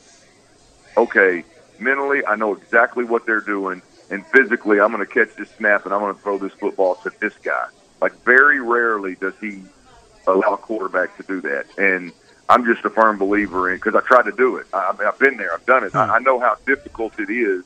okay, 0.95 1.43
mentally 1.79 2.25
I 2.25 2.35
know 2.35 2.53
exactly 2.53 3.03
what 3.03 3.25
they're 3.25 3.41
doing, 3.41 3.81
and 4.11 4.25
physically 4.27 4.79
I'm 4.79 4.91
going 4.91 5.05
to 5.05 5.11
catch 5.11 5.35
this 5.35 5.49
snap 5.57 5.85
and 5.85 5.93
I'm 5.93 6.01
going 6.01 6.15
to 6.15 6.21
throw 6.21 6.37
this 6.37 6.53
football 6.53 6.95
to 7.03 7.11
this 7.19 7.33
guy. 7.43 7.67
Like 7.99 8.13
very 8.23 8.59
rarely 8.59 9.15
does 9.15 9.33
he 9.41 9.63
allow 10.27 10.53
a 10.53 10.57
quarterback 10.57 11.17
to 11.17 11.23
do 11.23 11.41
that, 11.41 11.65
and 11.77 12.11
I'm 12.49 12.65
just 12.65 12.85
a 12.85 12.89
firm 12.89 13.17
believer 13.17 13.71
in 13.71 13.77
because 13.77 13.95
I 13.95 14.01
tried 14.01 14.23
to 14.23 14.31
do 14.31 14.57
it. 14.57 14.67
I, 14.73 14.93
I've 14.99 15.19
been 15.19 15.37
there, 15.37 15.53
I've 15.53 15.65
done 15.65 15.83
it. 15.83 15.91
Hmm. 15.91 15.97
I, 15.97 16.15
I 16.15 16.19
know 16.19 16.39
how 16.39 16.55
difficult 16.65 17.19
it 17.19 17.29
is. 17.29 17.63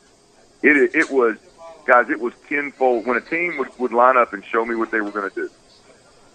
It 0.61 0.95
it 0.95 1.09
was, 1.11 1.37
guys. 1.85 2.09
It 2.09 2.19
was 2.19 2.33
tenfold 2.47 3.05
when 3.05 3.17
a 3.17 3.21
team 3.21 3.57
would, 3.57 3.69
would 3.79 3.93
line 3.93 4.17
up 4.17 4.33
and 4.33 4.43
show 4.45 4.65
me 4.65 4.75
what 4.75 4.91
they 4.91 5.01
were 5.01 5.11
going 5.11 5.29
to 5.29 5.35
do. 5.35 5.49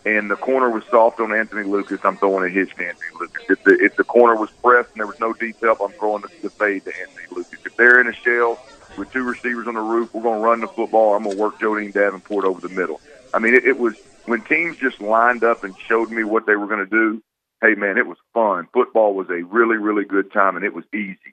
and 0.04 0.30
the 0.30 0.36
corner 0.36 0.70
was 0.70 0.84
soft 0.90 1.20
on 1.20 1.32
Anthony 1.34 1.64
Lucas, 1.64 2.00
I'm 2.04 2.16
throwing 2.18 2.44
a 2.44 2.52
hitch 2.52 2.74
to 2.76 2.86
Anthony 2.88 3.10
Lucas. 3.18 3.42
If 3.48 3.64
the 3.64 3.72
if 3.80 3.96
the 3.96 4.04
corner 4.04 4.36
was 4.36 4.50
pressed 4.62 4.90
and 4.92 5.00
there 5.00 5.06
was 5.06 5.20
no 5.20 5.32
deep 5.32 5.60
help, 5.60 5.80
I'm 5.80 5.92
throwing 5.92 6.22
the, 6.22 6.30
the 6.42 6.50
fade 6.50 6.84
to 6.84 6.92
Anthony 7.00 7.26
Lucas. 7.30 7.58
If 7.64 7.76
they're 7.76 8.00
in 8.00 8.08
a 8.08 8.12
shell 8.12 8.58
with 8.98 9.10
two 9.12 9.24
receivers 9.24 9.66
on 9.66 9.74
the 9.74 9.80
roof, 9.80 10.12
we're 10.14 10.22
going 10.22 10.40
to 10.40 10.46
run 10.46 10.60
the 10.60 10.68
football. 10.68 11.14
I'm 11.14 11.24
going 11.24 11.36
to 11.36 11.42
work 11.42 11.58
Jodine 11.58 11.92
Davenport 11.92 12.44
over 12.44 12.60
the 12.60 12.68
middle. 12.74 13.00
I 13.32 13.38
mean, 13.38 13.54
it, 13.54 13.64
it 13.64 13.78
was 13.78 13.94
when 14.26 14.42
teams 14.42 14.76
just 14.76 15.00
lined 15.00 15.42
up 15.44 15.64
and 15.64 15.74
showed 15.88 16.10
me 16.10 16.22
what 16.24 16.46
they 16.46 16.56
were 16.56 16.66
going 16.66 16.80
to 16.80 16.86
do. 16.86 17.22
Hey, 17.64 17.74
man, 17.74 17.96
it 17.96 18.06
was 18.06 18.18
fun. 18.34 18.68
Football 18.74 19.14
was 19.14 19.30
a 19.30 19.42
really, 19.42 19.78
really 19.78 20.04
good 20.04 20.30
time, 20.30 20.56
and 20.56 20.66
it 20.66 20.74
was 20.74 20.84
easy. 20.92 21.32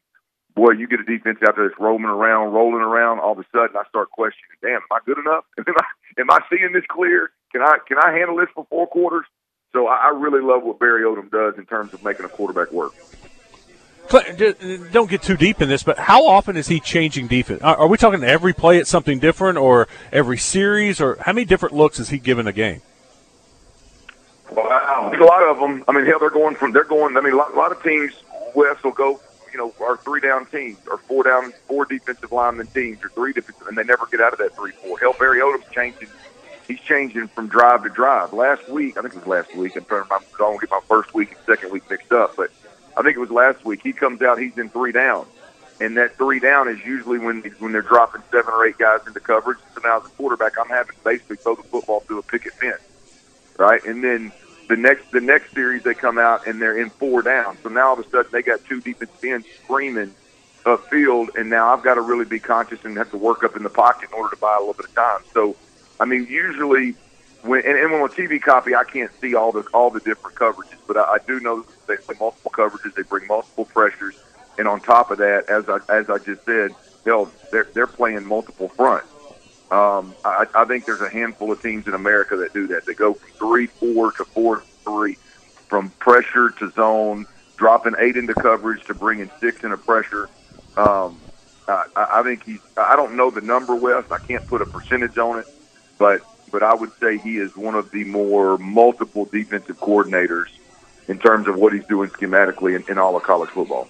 Boy, 0.55 0.71
you 0.71 0.87
get 0.87 1.01
a 1.01 1.03
defense 1.03 1.39
out 1.45 1.57
there 1.57 1.67
that's 1.67 1.77
roaming 1.77 2.07
around, 2.07 2.53
rolling 2.53 2.79
around. 2.79 3.19
All 3.19 3.33
of 3.33 3.39
a 3.39 3.43
sudden, 3.51 3.75
I 3.75 3.83
start 3.89 4.11
questioning. 4.11 4.55
Damn, 4.61 4.75
am 4.75 4.91
I 4.91 4.99
good 5.05 5.17
enough? 5.17 5.43
Am 5.57 5.75
I, 5.77 6.21
am 6.21 6.31
I 6.31 6.39
seeing 6.49 6.71
this 6.73 6.83
clear? 6.89 7.31
Can 7.51 7.61
I 7.61 7.77
can 7.87 7.97
I 7.97 8.11
handle 8.11 8.37
this 8.37 8.47
for 8.53 8.65
four 8.69 8.87
quarters? 8.87 9.25
So 9.73 9.87
I, 9.87 10.07
I 10.07 10.09
really 10.09 10.41
love 10.41 10.63
what 10.63 10.79
Barry 10.79 11.03
Odom 11.03 11.31
does 11.31 11.57
in 11.57 11.65
terms 11.65 11.93
of 11.93 12.03
making 12.03 12.25
a 12.25 12.29
quarterback 12.29 12.71
work. 12.71 12.93
Don't 14.91 15.09
get 15.09 15.21
too 15.21 15.37
deep 15.37 15.61
in 15.61 15.69
this, 15.69 15.83
but 15.83 15.97
how 15.97 16.27
often 16.27 16.57
is 16.57 16.67
he 16.67 16.81
changing 16.81 17.27
defense? 17.27 17.61
Are 17.61 17.87
we 17.87 17.97
talking 17.97 18.23
every 18.23 18.53
play 18.53 18.77
it's 18.77 18.89
something 18.89 19.19
different, 19.19 19.57
or 19.57 19.87
every 20.11 20.37
series, 20.37 20.99
or 20.99 21.17
how 21.21 21.31
many 21.31 21.45
different 21.45 21.75
looks 21.75 21.99
is 21.99 22.09
he 22.09 22.19
given 22.19 22.47
a 22.47 22.53
game? 22.53 22.81
Wow, 24.51 25.11
a 25.13 25.23
lot 25.23 25.43
of 25.43 25.59
them. 25.59 25.83
I 25.87 25.93
mean, 25.93 26.05
hell, 26.05 26.19
they're 26.19 26.29
going 26.29 26.55
from 26.55 26.73
they're 26.73 26.83
going. 26.83 27.15
I 27.17 27.21
mean, 27.21 27.33
a 27.33 27.37
lot, 27.37 27.53
a 27.53 27.57
lot 27.57 27.71
of 27.71 27.81
teams 27.83 28.13
West 28.53 28.83
will 28.83 28.91
go. 28.91 29.19
You 29.51 29.57
know, 29.57 29.73
our 29.81 29.97
three 29.97 30.21
down 30.21 30.45
teams, 30.45 30.77
or 30.89 30.97
four 30.97 31.23
down, 31.23 31.53
four 31.67 31.85
defensive 31.85 32.31
lineman 32.31 32.67
teams, 32.67 33.03
or 33.03 33.09
three 33.09 33.33
defensive, 33.33 33.67
and 33.67 33.77
they 33.77 33.83
never 33.83 34.05
get 34.05 34.21
out 34.21 34.31
of 34.31 34.39
that 34.39 34.55
three 34.55 34.71
four. 34.71 34.97
Hell, 34.99 35.13
Barry 35.19 35.39
Odom's 35.39 35.65
changing 35.73 36.07
he's 36.71 36.79
changing 36.81 37.27
from 37.27 37.47
drive 37.47 37.83
to 37.83 37.89
drive. 37.89 38.33
Last 38.33 38.67
week, 38.69 38.97
I 38.97 39.01
think 39.01 39.13
it 39.13 39.17
was 39.17 39.27
last 39.27 39.55
week. 39.55 39.75
I'm 39.75 39.85
trying 39.85 40.05
to, 40.05 40.13
I 40.13 40.19
don't 40.37 40.59
get 40.59 40.71
my 40.71 40.79
first 40.87 41.13
week 41.13 41.31
and 41.31 41.39
second 41.45 41.71
week 41.71 41.89
mixed 41.89 42.11
up, 42.11 42.35
but 42.35 42.51
I 42.95 43.01
think 43.01 43.15
it 43.15 43.19
was 43.19 43.29
last 43.29 43.63
week. 43.65 43.81
He 43.83 43.93
comes 43.93 44.21
out, 44.21 44.39
he's 44.39 44.57
in 44.57 44.69
three 44.69 44.91
down, 44.91 45.25
and 45.79 45.97
that 45.97 46.17
three 46.17 46.39
down 46.39 46.69
is 46.69 46.83
usually 46.85 47.19
when 47.19 47.41
when 47.59 47.71
they're 47.71 47.81
dropping 47.81 48.21
seven 48.31 48.53
or 48.53 48.65
eight 48.65 48.77
guys 48.77 49.01
into 49.05 49.19
coverage. 49.19 49.59
So 49.75 49.81
now 49.83 49.99
as 49.99 50.05
a 50.05 50.09
quarterback, 50.09 50.57
I'm 50.57 50.69
having 50.69 50.95
to 50.95 51.03
basically 51.03 51.37
throw 51.37 51.55
the 51.55 51.63
football 51.63 52.01
through 52.01 52.19
a 52.19 52.23
picket 52.23 52.53
fence, 52.53 52.81
right? 53.57 53.83
And 53.85 54.03
then 54.03 54.31
the 54.71 54.77
next 54.77 55.11
the 55.11 55.19
next 55.19 55.53
series 55.53 55.83
they 55.83 55.93
come 55.93 56.17
out 56.17 56.47
and 56.47 56.61
they're 56.61 56.79
in 56.79 56.89
four 56.91 57.21
down. 57.21 57.57
So 57.61 57.67
now 57.67 57.89
all 57.89 57.99
of 57.99 58.05
a 58.05 58.09
sudden 58.09 58.31
they 58.31 58.41
got 58.41 58.63
two 58.65 58.79
defensive 58.79 59.21
ends 59.21 59.45
screaming 59.61 60.15
upfield, 60.63 61.35
and 61.35 61.49
now 61.49 61.73
I've 61.73 61.83
got 61.83 61.95
to 61.95 62.01
really 62.01 62.23
be 62.23 62.39
conscious 62.39 62.79
and 62.85 62.95
have 62.95 63.11
to 63.11 63.17
work 63.17 63.43
up 63.43 63.57
in 63.57 63.63
the 63.63 63.69
pocket 63.69 64.09
in 64.09 64.15
order 64.15 64.33
to 64.33 64.39
buy 64.39 64.55
a 64.55 64.59
little 64.59 64.73
bit 64.73 64.85
of 64.85 64.95
time. 64.95 65.19
So 65.33 65.57
I 65.99 66.05
mean, 66.05 66.25
usually 66.25 66.95
when 67.41 67.65
and, 67.65 67.77
and 67.77 67.91
when 67.91 68.01
on 68.01 68.09
TV 68.09 68.41
copy, 68.41 68.73
I 68.73 68.85
can't 68.85 69.11
see 69.19 69.35
all 69.35 69.51
the 69.51 69.63
all 69.73 69.89
the 69.89 69.99
different 69.99 70.37
coverages, 70.37 70.77
but 70.87 70.95
I, 70.95 71.15
I 71.15 71.17
do 71.27 71.41
know 71.41 71.65
they 71.87 71.97
multiple 72.17 72.51
coverages. 72.51 72.95
They 72.95 73.03
bring 73.03 73.27
multiple 73.27 73.65
pressures, 73.65 74.15
and 74.57 74.69
on 74.69 74.79
top 74.79 75.11
of 75.11 75.17
that, 75.17 75.49
as 75.49 75.67
I 75.67 75.79
as 75.93 76.09
I 76.09 76.17
just 76.17 76.45
said, 76.45 76.71
they're 77.03 77.67
they're 77.73 77.87
playing 77.87 78.25
multiple 78.25 78.69
fronts. 78.69 79.10
Um, 79.71 80.15
I, 80.25 80.45
I 80.55 80.65
think 80.65 80.85
there's 80.85 81.01
a 81.01 81.09
handful 81.09 81.51
of 81.51 81.61
teams 81.61 81.87
in 81.87 81.95
America 81.95 82.37
that 82.37 82.53
do 82.53 82.67
that. 82.67 82.85
They 82.87 82.93
go 82.93 83.17
three 83.39 83.67
four 83.79 84.11
to 84.13 84.25
four 84.33 84.65
three, 84.85 85.17
from 85.69 85.93
pressure 85.99 86.51
to 86.59 86.71
zone, 86.75 87.27
dropping 87.57 87.93
eight 87.99 88.17
into 88.17 88.35
coverage 88.35 88.83
to 88.87 88.93
bringing 88.95 89.31
six 89.41 89.63
into 89.63 89.77
pressure. 89.77 90.29
Um, 90.77 91.21
I, 91.67 91.85
I 91.95 92.23
think 92.23 92.43
he's. 92.45 92.59
I 92.77 92.95
don't 92.97 93.15
know 93.17 93.31
the 93.31 93.41
number, 93.41 93.75
West. 93.75 94.07
I 94.11 94.19
can't 94.19 94.47
put 94.47 94.61
a 94.61 94.67
percentage 94.67 95.17
on 95.17 95.39
it 95.39 95.47
but 95.99 96.21
but 96.51 96.63
I 96.63 96.75
would 96.75 96.91
say 97.01 97.19
he 97.19 97.37
is 97.37 97.51
one 97.55 97.75
of 97.75 97.91
the 97.91 98.03
more 98.05 98.57
multiple 98.57 99.25
defensive 99.31 99.79
coordinators 99.79 100.47
in 101.07 101.19
terms 101.19 101.47
of 101.47 101.57
what 101.57 101.73
he's 101.73 101.85
doing 101.87 102.09
schematically 102.11 102.75
in, 102.75 102.85
in 102.89 102.97
all 102.99 103.15
of 103.17 103.23
college 103.23 103.51
football. 103.53 103.89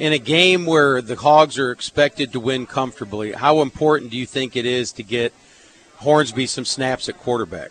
In 0.00 0.14
a 0.14 0.18
game 0.18 0.64
where 0.64 1.02
the 1.02 1.14
Hogs 1.14 1.58
are 1.58 1.70
expected 1.70 2.32
to 2.32 2.40
win 2.40 2.64
comfortably, 2.64 3.32
how 3.32 3.60
important 3.60 4.10
do 4.10 4.16
you 4.16 4.24
think 4.24 4.56
it 4.56 4.64
is 4.64 4.92
to 4.92 5.02
get 5.02 5.34
Hornsby 5.96 6.46
some 6.46 6.64
snaps 6.64 7.10
at 7.10 7.18
quarterback? 7.18 7.70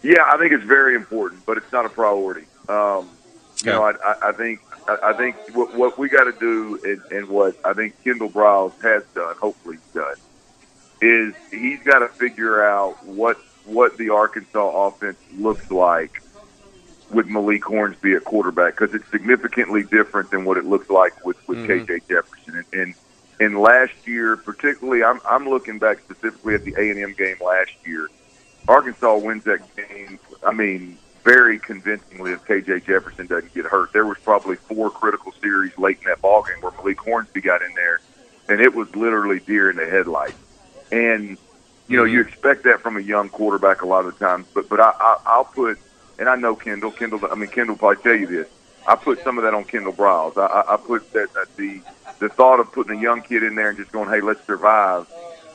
Yeah, 0.00 0.22
I 0.26 0.38
think 0.38 0.52
it's 0.52 0.62
very 0.62 0.94
important, 0.94 1.44
but 1.44 1.56
it's 1.56 1.72
not 1.72 1.86
a 1.86 1.88
priority. 1.88 2.46
Um, 2.68 3.10
you 3.64 3.72
know, 3.72 3.82
I, 3.82 4.28
I 4.28 4.32
think 4.32 4.60
I 4.86 5.12
think 5.12 5.34
what, 5.54 5.74
what 5.74 5.98
we 5.98 6.08
got 6.08 6.24
to 6.24 6.38
do, 6.38 6.78
and, 6.84 7.02
and 7.10 7.28
what 7.28 7.56
I 7.64 7.72
think 7.72 8.00
Kendall 8.04 8.30
Briles 8.30 8.80
has 8.80 9.02
done, 9.12 9.34
hopefully 9.40 9.78
done, 9.92 10.14
is 11.00 11.34
he's 11.50 11.82
got 11.82 11.98
to 11.98 12.08
figure 12.08 12.64
out 12.64 13.04
what 13.04 13.38
what 13.64 13.96
the 13.96 14.10
Arkansas 14.10 14.86
offense 14.86 15.18
looks 15.36 15.68
like 15.72 16.22
with 17.14 17.26
Malik 17.28 17.64
Hornsby 17.64 18.14
at 18.14 18.24
quarterback 18.24 18.76
because 18.76 18.94
it's 18.94 19.08
significantly 19.10 19.82
different 19.82 20.30
than 20.30 20.44
what 20.44 20.56
it 20.56 20.64
looks 20.64 20.90
like 20.90 21.24
with 21.24 21.36
with 21.48 21.58
mm-hmm. 21.58 21.90
KJ 21.90 22.08
Jefferson. 22.08 22.56
And, 22.56 22.80
and 22.80 22.94
and 23.40 23.58
last 23.58 23.94
year, 24.06 24.36
particularly, 24.36 25.02
I'm 25.02 25.20
I'm 25.28 25.48
looking 25.48 25.78
back 25.78 26.00
specifically 26.00 26.54
at 26.54 26.64
the 26.64 26.74
A 26.78 26.90
and 26.90 26.98
M 26.98 27.14
game 27.14 27.36
last 27.44 27.72
year. 27.84 28.08
Arkansas 28.68 29.16
wins 29.18 29.44
that 29.44 29.60
game. 29.76 30.18
I 30.46 30.52
mean, 30.52 30.98
very 31.24 31.58
convincingly 31.58 32.32
if 32.32 32.44
KJ 32.44 32.86
Jefferson 32.86 33.26
doesn't 33.26 33.54
get 33.54 33.64
hurt. 33.64 33.92
There 33.92 34.06
was 34.06 34.18
probably 34.18 34.56
four 34.56 34.90
critical 34.90 35.32
series 35.42 35.76
late 35.78 35.98
in 35.98 36.04
that 36.08 36.20
ball 36.20 36.42
game 36.42 36.60
where 36.60 36.72
Malik 36.72 36.98
Hornsby 37.00 37.40
got 37.40 37.62
in 37.62 37.74
there, 37.74 38.00
and 38.48 38.60
it 38.60 38.74
was 38.74 38.94
literally 38.94 39.40
deer 39.40 39.70
in 39.70 39.76
the 39.76 39.86
headlights. 39.86 40.36
And 40.92 41.36
you 41.88 41.96
know, 41.96 42.04
you 42.04 42.20
mm-hmm. 42.20 42.28
expect 42.28 42.64
that 42.64 42.80
from 42.80 42.96
a 42.96 43.00
young 43.00 43.28
quarterback 43.28 43.82
a 43.82 43.86
lot 43.86 44.06
of 44.06 44.18
the 44.18 44.24
times. 44.24 44.46
But 44.54 44.68
but 44.68 44.80
I, 44.80 44.92
I 44.98 45.16
I'll 45.26 45.44
put, 45.44 45.78
and 46.18 46.28
I 46.28 46.36
know 46.36 46.54
Kendall. 46.54 46.90
Kendall. 46.90 47.20
I 47.30 47.34
mean, 47.34 47.50
Kendall 47.50 47.76
probably 47.76 48.02
tell 48.02 48.14
you 48.14 48.26
this. 48.26 48.48
I 48.86 48.96
put 48.96 49.22
some 49.24 49.38
of 49.38 49.44
that 49.44 49.54
on 49.54 49.64
Kendall 49.64 49.92
Briles. 49.92 50.36
I, 50.36 50.74
I 50.74 50.76
put 50.76 51.12
that, 51.12 51.32
that 51.34 51.56
the 51.56 51.80
the 52.18 52.28
thought 52.28 52.60
of 52.60 52.72
putting 52.72 52.98
a 52.98 53.02
young 53.02 53.22
kid 53.22 53.42
in 53.42 53.54
there 53.54 53.70
and 53.70 53.78
just 53.78 53.92
going, 53.92 54.08
hey, 54.08 54.20
let's 54.20 54.44
survive, 54.46 55.06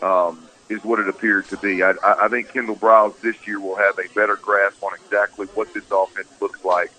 um, 0.01 0.47
is 0.67 0.83
what 0.83 0.99
it 0.99 1.07
appears 1.07 1.47
to 1.49 1.57
be. 1.57 1.83
I, 1.83 1.93
I 2.03 2.27
think 2.27 2.49
Kendall 2.49 2.75
Briles 2.75 3.19
this 3.21 3.47
year 3.47 3.59
will 3.59 3.75
have 3.75 3.97
a 3.97 4.07
better 4.13 4.35
grasp 4.35 4.83
on 4.83 4.91
exactly 4.95 5.47
what 5.47 5.73
this 5.73 5.85
offense 5.91 6.27
looks 6.41 6.63
like 6.65 6.91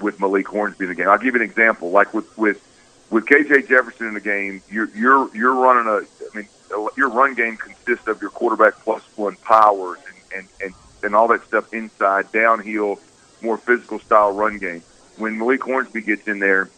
with 0.00 0.20
Malik 0.20 0.46
Hornsby 0.46 0.84
in 0.84 0.88
the 0.90 0.94
game. 0.94 1.08
I'll 1.08 1.18
give 1.18 1.34
you 1.34 1.40
an 1.40 1.48
example. 1.48 1.90
Like 1.90 2.12
with 2.14 2.36
with 2.36 2.60
with 3.10 3.26
KJ 3.26 3.68
Jefferson 3.68 4.08
in 4.08 4.14
the 4.14 4.20
game, 4.20 4.62
you're 4.70 4.88
you're 4.96 5.34
you're 5.34 5.54
running 5.54 5.86
a. 5.86 5.98
I 5.98 6.36
mean, 6.36 6.48
your 6.96 7.10
run 7.10 7.34
game 7.34 7.56
consists 7.56 8.08
of 8.08 8.20
your 8.22 8.30
quarterback 8.30 8.74
plus 8.82 9.02
one 9.16 9.36
powers 9.36 9.98
and, 10.06 10.38
and, 10.40 10.48
and, 10.62 10.74
and 11.02 11.14
all 11.14 11.28
that 11.28 11.44
stuff 11.46 11.64
inside, 11.72 12.32
downhill, 12.32 12.98
more 13.40 13.58
physical 13.58 13.98
style 14.00 14.32
run 14.32 14.58
game. 14.58 14.82
When 15.16 15.38
Malik 15.38 15.62
Hornsby 15.62 16.02
gets 16.02 16.26
in 16.26 16.38
there, 16.38 16.70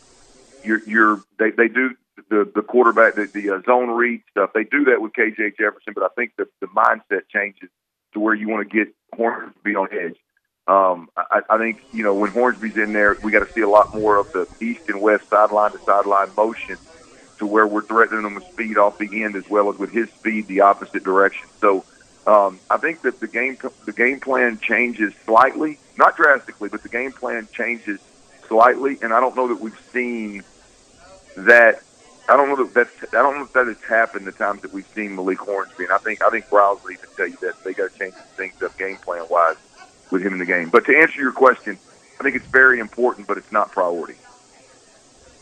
you're, 0.63 0.81
you're 0.87 1.23
they, 1.39 1.51
they 1.51 1.69
do 1.69 1.91
the, 2.31 2.51
the 2.55 2.63
quarterback, 2.63 3.15
the, 3.17 3.29
the 3.33 3.51
uh, 3.51 3.63
zone 3.63 3.91
read 3.91 4.23
stuff. 4.31 4.51
They 4.55 4.65
do 4.65 4.85
that 4.85 5.01
with 5.01 5.13
KJ 5.13 5.57
Jefferson, 5.59 5.93
but 5.95 6.05
I 6.05 6.09
think 6.17 6.33
the, 6.37 6.47
the 6.61 6.67
mindset 6.67 7.23
changes 7.33 7.69
to 8.15 8.21
where 8.21 8.35
you 8.35 8.49
want 8.49 8.69
to 8.69 8.77
get 8.77 8.95
Hornsby 9.15 9.75
on 9.77 9.89
edge. 9.93 10.17
Um, 10.67 11.09
I, 11.17 11.41
I 11.51 11.59
think, 11.59 11.81
you 11.93 12.03
know, 12.03 12.15
when 12.15 12.31
Hornsby's 12.31 12.77
in 12.77 12.93
there, 12.95 13.19
we 13.23 13.33
got 13.33 13.41
to 13.41 13.53
see 13.55 13.61
a 13.61 13.69
lot 13.69 13.95
more 13.95 14.17
of 14.17 14.29
the 14.33 14.49
east 14.61 14.81
and 14.89 15.01
west 15.01 15.25
sideline 15.29 15.73
to 15.73 15.79
sideline 15.85 16.35
motion 16.35 16.79
to 17.39 17.47
where 17.47 17.67
we're 17.67 17.85
threatening 17.85 18.25
him 18.25 18.35
with 18.35 18.45
speed 18.47 18.79
off 18.79 18.97
the 18.99 19.25
end 19.25 19.37
as 19.37 19.45
well 19.51 19.71
as 19.71 19.79
with 19.79 19.91
his 19.91 20.09
speed 20.19 20.49
the 20.49 20.61
opposite 20.61 21.05
direction. 21.05 21.49
So 21.61 21.85
um, 22.27 22.59
I 22.71 22.79
think 22.79 23.03
that 23.03 23.21
the 23.21 23.27
game 23.27 23.59
the 23.85 23.93
game 23.93 24.21
plan 24.21 24.59
changes 24.61 25.13
slightly, 25.25 25.79
not 25.97 26.17
drastically, 26.17 26.69
but 26.69 26.83
the 26.83 26.89
game 26.89 27.13
plan 27.13 27.49
changes 27.53 28.01
slightly, 28.49 28.99
and 29.03 29.13
I 29.13 29.21
don't 29.21 29.37
know 29.37 29.49
that 29.49 29.61
we've 29.61 29.79
seen 29.93 30.43
that. 31.37 31.83
I 32.27 32.39
don't 32.39 32.49
know 32.49 32.65
that 32.65 32.73
that's, 32.73 33.15
I 33.15 33.21
don't 33.21 33.37
know 33.37 33.45
if 33.45 33.53
that 33.53 33.67
has 33.67 33.83
happened 33.83 34.27
the 34.27 34.33
times 34.33 34.63
that 34.63 34.73
we've 34.73 34.87
seen 34.95 35.15
Malik 35.15 35.39
Hornsby, 35.39 35.85
and 35.85 35.93
I 35.93 35.99
think 35.99 36.23
I 36.23 36.31
think 36.31 36.47
Briles 36.49 36.83
will 36.83 36.93
even 36.93 37.09
tell 37.17 37.27
you 37.27 37.37
that 37.43 37.63
they 37.63 37.75
got 37.75 37.93
to 37.93 37.99
change 37.99 38.15
some 38.15 38.25
things 38.37 38.63
up 38.63 38.79
game 38.79 38.97
plan 38.97 39.27
wise 39.29 39.57
with 40.11 40.23
him 40.23 40.33
in 40.33 40.39
the 40.39 40.47
game. 40.47 40.71
But 40.71 40.87
to 40.87 40.97
answer 40.97 41.21
your 41.21 41.33
question, 41.33 41.79
I 42.19 42.23
think 42.23 42.37
it's 42.37 42.47
very 42.47 42.79
important, 42.81 43.27
but 43.27 43.37
it's 43.37 43.53
not 43.53 43.73
priority. 43.73 44.15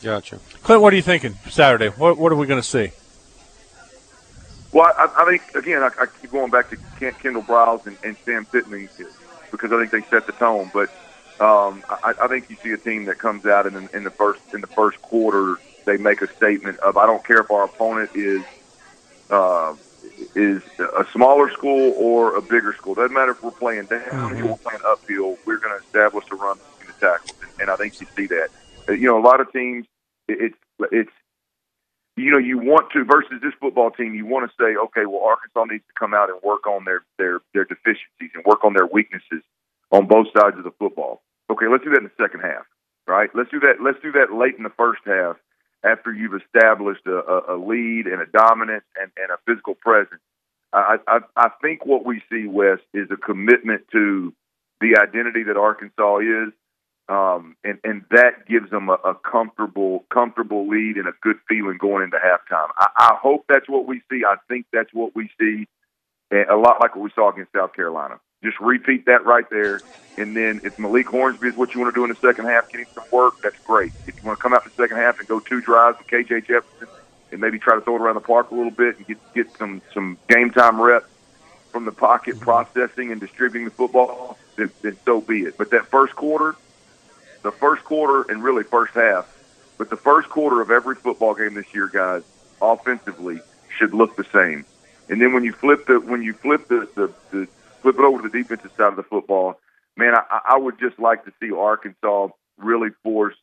Gotcha. 0.01 0.39
Clint, 0.63 0.81
what 0.81 0.91
are 0.91 0.95
you 0.97 1.01
thinking 1.01 1.37
Saturday? 1.49 1.87
What, 1.87 2.17
what 2.17 2.33
are 2.33 2.35
we 2.35 2.47
going 2.47 2.61
to 2.61 2.67
see? 2.67 2.91
Well, 4.73 4.91
I, 4.97 5.09
I 5.15 5.25
think 5.25 5.55
again, 5.55 5.83
I, 5.83 5.89
I 5.99 6.05
keep 6.07 6.31
going 6.31 6.49
back 6.51 6.69
to 6.71 6.77
Kendall 7.11 7.43
Briles 7.43 7.85
and, 7.85 7.97
and 8.03 8.17
Sam 8.25 8.45
Pittman 8.45 8.89
because 9.51 9.71
I 9.71 9.79
think 9.79 9.91
they 9.91 10.01
set 10.09 10.25
the 10.25 10.33
tone. 10.33 10.71
But 10.73 10.89
um, 11.39 11.83
I, 11.89 12.13
I 12.21 12.27
think 12.27 12.49
you 12.49 12.57
see 12.63 12.71
a 12.71 12.77
team 12.77 13.05
that 13.05 13.19
comes 13.19 13.45
out 13.45 13.67
in, 13.67 13.89
in 13.93 14.03
the 14.03 14.09
first 14.09 14.41
in 14.53 14.61
the 14.61 14.67
first 14.67 15.01
quarter. 15.01 15.57
They 15.85 15.97
make 15.97 16.21
a 16.21 16.33
statement 16.35 16.79
of, 16.79 16.97
"I 16.97 17.05
don't 17.05 17.23
care 17.23 17.39
if 17.39 17.51
our 17.51 17.65
opponent 17.65 18.11
is 18.15 18.43
uh, 19.29 19.75
is 20.33 20.63
a 20.79 21.05
smaller 21.11 21.51
school 21.51 21.93
or 21.97 22.35
a 22.35 22.41
bigger 22.41 22.73
school. 22.73 22.95
Doesn't 22.95 23.13
matter 23.13 23.31
if 23.31 23.43
we're 23.43 23.51
playing 23.51 23.85
down 23.85 24.01
mm-hmm. 24.01 24.43
or 24.43 24.47
we're 24.47 24.57
playing 24.57 24.81
upfield. 24.81 25.37
We're 25.45 25.57
going 25.57 25.77
to 25.77 25.85
establish 25.85 26.25
a 26.31 26.35
run 26.35 26.57
in 26.81 26.87
the 26.87 26.93
tackles." 26.93 27.33
And, 27.41 27.61
and 27.61 27.69
I 27.69 27.75
think 27.75 28.01
you 28.01 28.07
see 28.15 28.25
that. 28.27 28.49
You 28.89 29.07
know, 29.07 29.19
a 29.19 29.25
lot 29.25 29.39
of 29.39 29.51
teams 29.51 29.85
it's 30.27 30.57
it's 30.91 31.11
you 32.15 32.31
know, 32.31 32.37
you 32.37 32.59
want 32.59 32.91
to 32.93 33.03
versus 33.03 33.41
this 33.41 33.53
football 33.59 33.89
team, 33.89 34.13
you 34.13 34.25
want 34.25 34.49
to 34.49 34.55
say, 34.59 34.75
okay, 34.75 35.05
well, 35.05 35.23
Arkansas 35.25 35.65
needs 35.65 35.83
to 35.87 35.93
come 35.97 36.13
out 36.13 36.29
and 36.29 36.39
work 36.43 36.67
on 36.67 36.85
their 36.85 37.03
their 37.17 37.39
their 37.53 37.65
deficiencies 37.65 38.31
and 38.35 38.45
work 38.45 38.63
on 38.63 38.73
their 38.73 38.85
weaknesses 38.85 39.41
on 39.91 40.07
both 40.07 40.27
sides 40.37 40.57
of 40.57 40.63
the 40.63 40.73
football. 40.77 41.21
Okay, 41.49 41.65
let's 41.69 41.83
do 41.83 41.89
that 41.91 41.99
in 41.99 42.03
the 42.05 42.23
second 42.23 42.41
half, 42.41 42.65
right? 43.07 43.29
Let's 43.33 43.49
do 43.49 43.59
that. 43.61 43.81
Let's 43.81 44.01
do 44.01 44.11
that 44.13 44.33
late 44.33 44.55
in 44.57 44.63
the 44.63 44.73
first 44.77 45.01
half 45.05 45.37
after 45.83 46.13
you've 46.13 46.35
established 46.35 47.05
a, 47.07 47.17
a, 47.17 47.55
a 47.55 47.57
lead 47.57 48.07
and 48.07 48.21
a 48.21 48.25
dominance 48.25 48.85
and, 48.99 49.11
and 49.17 49.31
a 49.31 49.37
physical 49.45 49.75
presence. 49.75 50.21
I, 50.71 50.97
I 51.07 51.19
I 51.35 51.49
think 51.61 51.85
what 51.85 52.05
we 52.05 52.21
see, 52.31 52.45
Wes, 52.47 52.79
is 52.93 53.09
a 53.11 53.17
commitment 53.17 53.85
to 53.91 54.33
the 54.81 54.97
identity 55.01 55.43
that 55.43 55.57
Arkansas 55.57 56.17
is 56.19 56.53
um, 57.09 57.57
and 57.63 57.79
and 57.83 58.05
that 58.11 58.47
gives 58.47 58.69
them 58.69 58.89
a, 58.89 58.93
a 58.93 59.15
comfortable 59.15 60.05
comfortable 60.09 60.67
lead 60.67 60.97
and 60.97 61.07
a 61.07 61.13
good 61.21 61.37
feeling 61.49 61.77
going 61.77 62.03
into 62.03 62.17
halftime. 62.17 62.69
I, 62.77 62.87
I 62.97 63.15
hope 63.21 63.45
that's 63.49 63.67
what 63.67 63.85
we 63.85 64.01
see. 64.09 64.23
I 64.25 64.35
think 64.47 64.67
that's 64.71 64.93
what 64.93 65.15
we 65.15 65.29
see, 65.39 65.67
and 66.31 66.49
a 66.49 66.55
lot 66.55 66.79
like 66.79 66.95
what 66.95 67.03
we 67.03 67.11
saw 67.13 67.31
against 67.31 67.51
South 67.51 67.73
Carolina. 67.73 68.19
Just 68.41 68.59
repeat 68.59 69.05
that 69.05 69.25
right 69.25 69.49
there, 69.49 69.81
and 70.17 70.35
then 70.35 70.61
if 70.63 70.79
Malik 70.79 71.07
Hornsby 71.07 71.47
is 71.47 71.57
what 71.57 71.73
you 71.73 71.81
want 71.81 71.93
to 71.93 71.99
do 71.99 72.03
in 72.03 72.09
the 72.09 72.15
second 72.15 72.45
half, 72.45 72.69
getting 72.69 72.87
some 72.93 73.05
work, 73.11 73.35
that's 73.41 73.59
great. 73.65 73.91
If 74.07 74.15
you 74.15 74.27
want 74.27 74.39
to 74.39 74.43
come 74.43 74.53
out 74.53 74.63
in 74.65 74.71
the 74.75 74.83
second 74.83 74.97
half 74.97 75.19
and 75.19 75.27
go 75.27 75.39
two 75.39 75.61
drives 75.61 75.97
with 75.97 76.07
KJ 76.07 76.47
Jefferson 76.47 76.87
and 77.31 77.41
maybe 77.41 77.59
try 77.59 77.75
to 77.75 77.81
throw 77.81 77.95
it 77.95 78.01
around 78.01 78.15
the 78.15 78.21
park 78.21 78.51
a 78.51 78.55
little 78.55 78.71
bit 78.71 78.97
and 78.97 79.07
get 79.07 79.17
get 79.33 79.57
some 79.57 79.81
some 79.93 80.17
game 80.29 80.51
time 80.51 80.79
reps 80.81 81.07
from 81.73 81.83
the 81.83 81.91
pocket, 81.91 82.39
processing 82.39 83.11
and 83.11 83.19
distributing 83.19 83.65
the 83.65 83.71
football, 83.71 84.37
then, 84.55 84.69
then 84.83 84.95
so 85.03 85.19
be 85.19 85.41
it. 85.41 85.57
But 85.57 85.71
that 85.71 85.87
first 85.87 86.15
quarter 86.15 86.55
the 87.43 87.51
first 87.51 87.83
quarter 87.83 88.29
and 88.31 88.43
really 88.43 88.63
first 88.63 88.93
half, 88.93 89.29
but 89.77 89.89
the 89.89 89.97
first 89.97 90.29
quarter 90.29 90.61
of 90.61 90.71
every 90.71 90.95
football 90.95 91.35
game 91.35 91.53
this 91.53 91.73
year, 91.73 91.87
guys, 91.87 92.23
offensively 92.61 93.39
should 93.77 93.93
look 93.93 94.15
the 94.15 94.25
same. 94.33 94.65
And 95.09 95.21
then 95.21 95.33
when 95.33 95.43
you 95.43 95.51
flip 95.51 95.85
the 95.85 95.99
when 95.99 96.23
you 96.23 96.33
flip 96.33 96.67
the 96.67 96.87
the, 96.95 97.13
the 97.31 97.47
flip 97.81 97.95
it 97.99 98.01
over 98.01 98.21
to 98.21 98.29
the 98.29 98.37
defensive 98.37 98.71
side 98.77 98.87
of 98.87 98.95
the 98.95 99.03
football, 99.03 99.59
man, 99.97 100.13
I, 100.15 100.39
I 100.49 100.57
would 100.57 100.79
just 100.79 100.97
like 100.97 101.25
to 101.25 101.33
see 101.39 101.51
Arkansas 101.51 102.29
really 102.57 102.89
force 103.03 103.35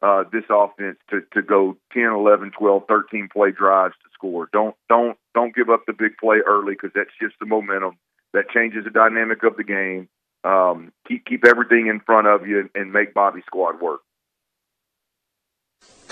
uh, 0.00 0.24
this 0.30 0.44
offense 0.48 0.98
to, 1.10 1.22
to 1.32 1.42
go 1.42 1.76
10, 1.92 2.04
11, 2.04 2.52
12, 2.52 2.84
13 2.86 3.28
play 3.32 3.50
drives 3.50 3.94
to 4.04 4.10
score. 4.14 4.48
Don't 4.52 4.76
don't 4.88 5.18
don't 5.34 5.54
give 5.54 5.68
up 5.68 5.84
the 5.86 5.92
big 5.92 6.16
play 6.18 6.38
early 6.46 6.74
because 6.74 6.92
that 6.94 7.06
shifts 7.18 7.36
the 7.40 7.46
momentum. 7.46 7.98
That 8.32 8.50
changes 8.50 8.84
the 8.84 8.90
dynamic 8.90 9.42
of 9.42 9.56
the 9.56 9.64
game 9.64 10.08
um, 10.48 10.92
keep 11.06 11.26
keep 11.26 11.44
everything 11.44 11.88
in 11.88 12.00
front 12.00 12.26
of 12.26 12.46
you 12.46 12.60
and, 12.60 12.70
and 12.74 12.92
make 12.92 13.12
Bobby 13.12 13.42
squad 13.46 13.80
work. 13.80 14.00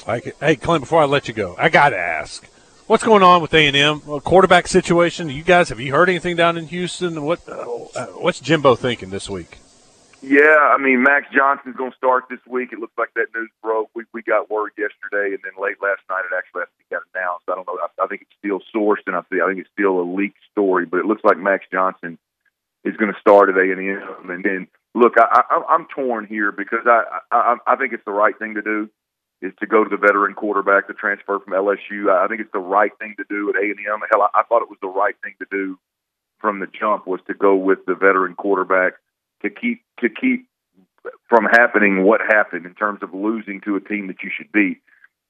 Hey, 0.05 0.57
Clint, 0.57 0.83
before 0.83 1.02
I 1.02 1.07
let 1.07 1.26
you 1.26 1.35
go, 1.35 1.57
I 1.59 1.69
got 1.69 1.90
to 1.90 1.99
ask, 1.99 2.47
what's 2.87 3.02
going 3.02 3.23
on 3.23 3.43
with 3.43 3.52
A 3.55 3.66
and 3.66 3.76
M 3.76 4.00
quarterback 4.00 4.69
situation? 4.69 5.31
You 5.31 5.43
guys, 5.43 5.71
have 5.71 5.81
you 5.81 5.93
heard 5.93 6.09
anything 6.09 6.37
down 6.37 6.57
in 6.57 6.66
Houston? 6.66 7.23
What 7.25 7.49
uh, 7.49 7.64
what's 8.19 8.38
Jimbo 8.38 8.76
thinking 8.76 9.11
this 9.11 9.28
week? 9.28 9.59
Yeah, 10.23 10.73
I 10.75 10.78
mean 10.78 11.02
Max 11.02 11.26
Johnson's 11.35 11.76
going 11.76 11.93
to 11.93 11.97
start 11.97 12.25
this 12.28 12.40
week. 12.47 12.73
It 12.73 12.78
looks 12.78 12.97
like 12.99 13.14
that 13.14 13.26
news 13.35 13.50
broke. 13.62 13.88
We 13.95 14.05
we 14.12 14.23
got 14.23 14.50
word 14.50 14.73
yesterday, 14.76 15.35
and 15.35 15.40
then 15.43 15.52
late 15.61 15.76
last 15.81 16.02
night 16.11 16.25
it 16.31 16.37
actually 16.37 16.61
has 16.61 16.69
to 16.69 16.78
be 16.78 16.85
got 16.90 17.02
announced. 17.14 17.45
I 17.49 17.55
don't 17.55 17.66
know. 17.66 17.78
I, 17.83 18.05
I 18.05 18.07
think 18.07 18.23
it's 18.23 18.37
still 18.38 18.61
sourced, 18.75 19.07
and 19.07 19.16
I 19.16 19.23
see. 19.33 19.40
I 19.40 19.49
think 19.49 19.61
it's 19.61 19.71
still 19.73 19.99
a 19.99 20.07
leaked 20.07 20.38
story, 20.52 20.85
but 20.85 21.00
it 21.00 21.07
looks 21.07 21.25
like 21.25 21.38
Max 21.38 21.64
Johnson 21.73 22.19
is 22.87 22.97
going 22.97 23.12
to 23.12 23.21
start 23.21 23.50
at 23.50 23.57
A 23.57 23.73
and 23.73 23.81
M. 23.81 24.31
And 24.31 24.45
then 24.45 24.69
look, 24.95 25.14
I, 25.19 25.43
I, 25.50 25.75
I'm 25.75 25.87
torn 25.95 26.26
here 26.26 26.52
because 26.52 26.87
I, 26.87 27.02
I 27.31 27.57
I 27.66 27.76
think 27.76 27.93
it's 27.93 28.05
the 28.05 28.12
right 28.12 28.38
thing 28.38 28.55
to 28.55 28.62
do 28.62 28.88
is 29.43 29.52
to 29.61 29.66
go 29.66 29.85
to 29.85 29.90
the 29.90 29.99
veteran 29.99 30.35
quarterback 30.35 30.87
to 30.87 30.95
transfer 30.95 31.38
from 31.38 31.52
LSU. 31.52 32.11
I 32.11 32.26
think 32.28 32.40
it's 32.40 32.52
the 32.52 32.59
right 32.59 32.93
thing 32.99 33.14
to 33.19 33.25
do 33.28 33.50
at 33.50 33.57
A 33.57 33.64
and 33.64 33.78
M. 33.78 34.00
Hell, 34.11 34.23
I, 34.23 34.40
I 34.40 34.43
thought 34.45 34.62
it 34.62 34.71
was 34.71 34.78
the 34.81 34.88
right 34.88 35.14
thing 35.23 35.35
to 35.40 35.47
do 35.50 35.78
from 36.40 36.61
the 36.61 36.66
jump 36.66 37.07
was 37.07 37.21
to 37.26 37.35
go 37.35 37.55
with 37.57 37.85
the 37.87 37.95
veteran 37.95 38.35
quarterback 38.35 38.95
to 39.43 39.50
keep 39.50 39.83
to 40.00 40.09
keep 40.09 40.49
from 41.28 41.45
happening 41.45 42.05
what 42.05 42.21
happened 42.21 42.66
in 42.66 42.75
terms 42.75 43.00
of 43.02 43.14
losing 43.14 43.61
to 43.62 43.76
a 43.76 43.81
team 43.81 44.09
that 44.09 44.23
you 44.23 44.31
should 44.37 44.50
beat. 44.52 44.81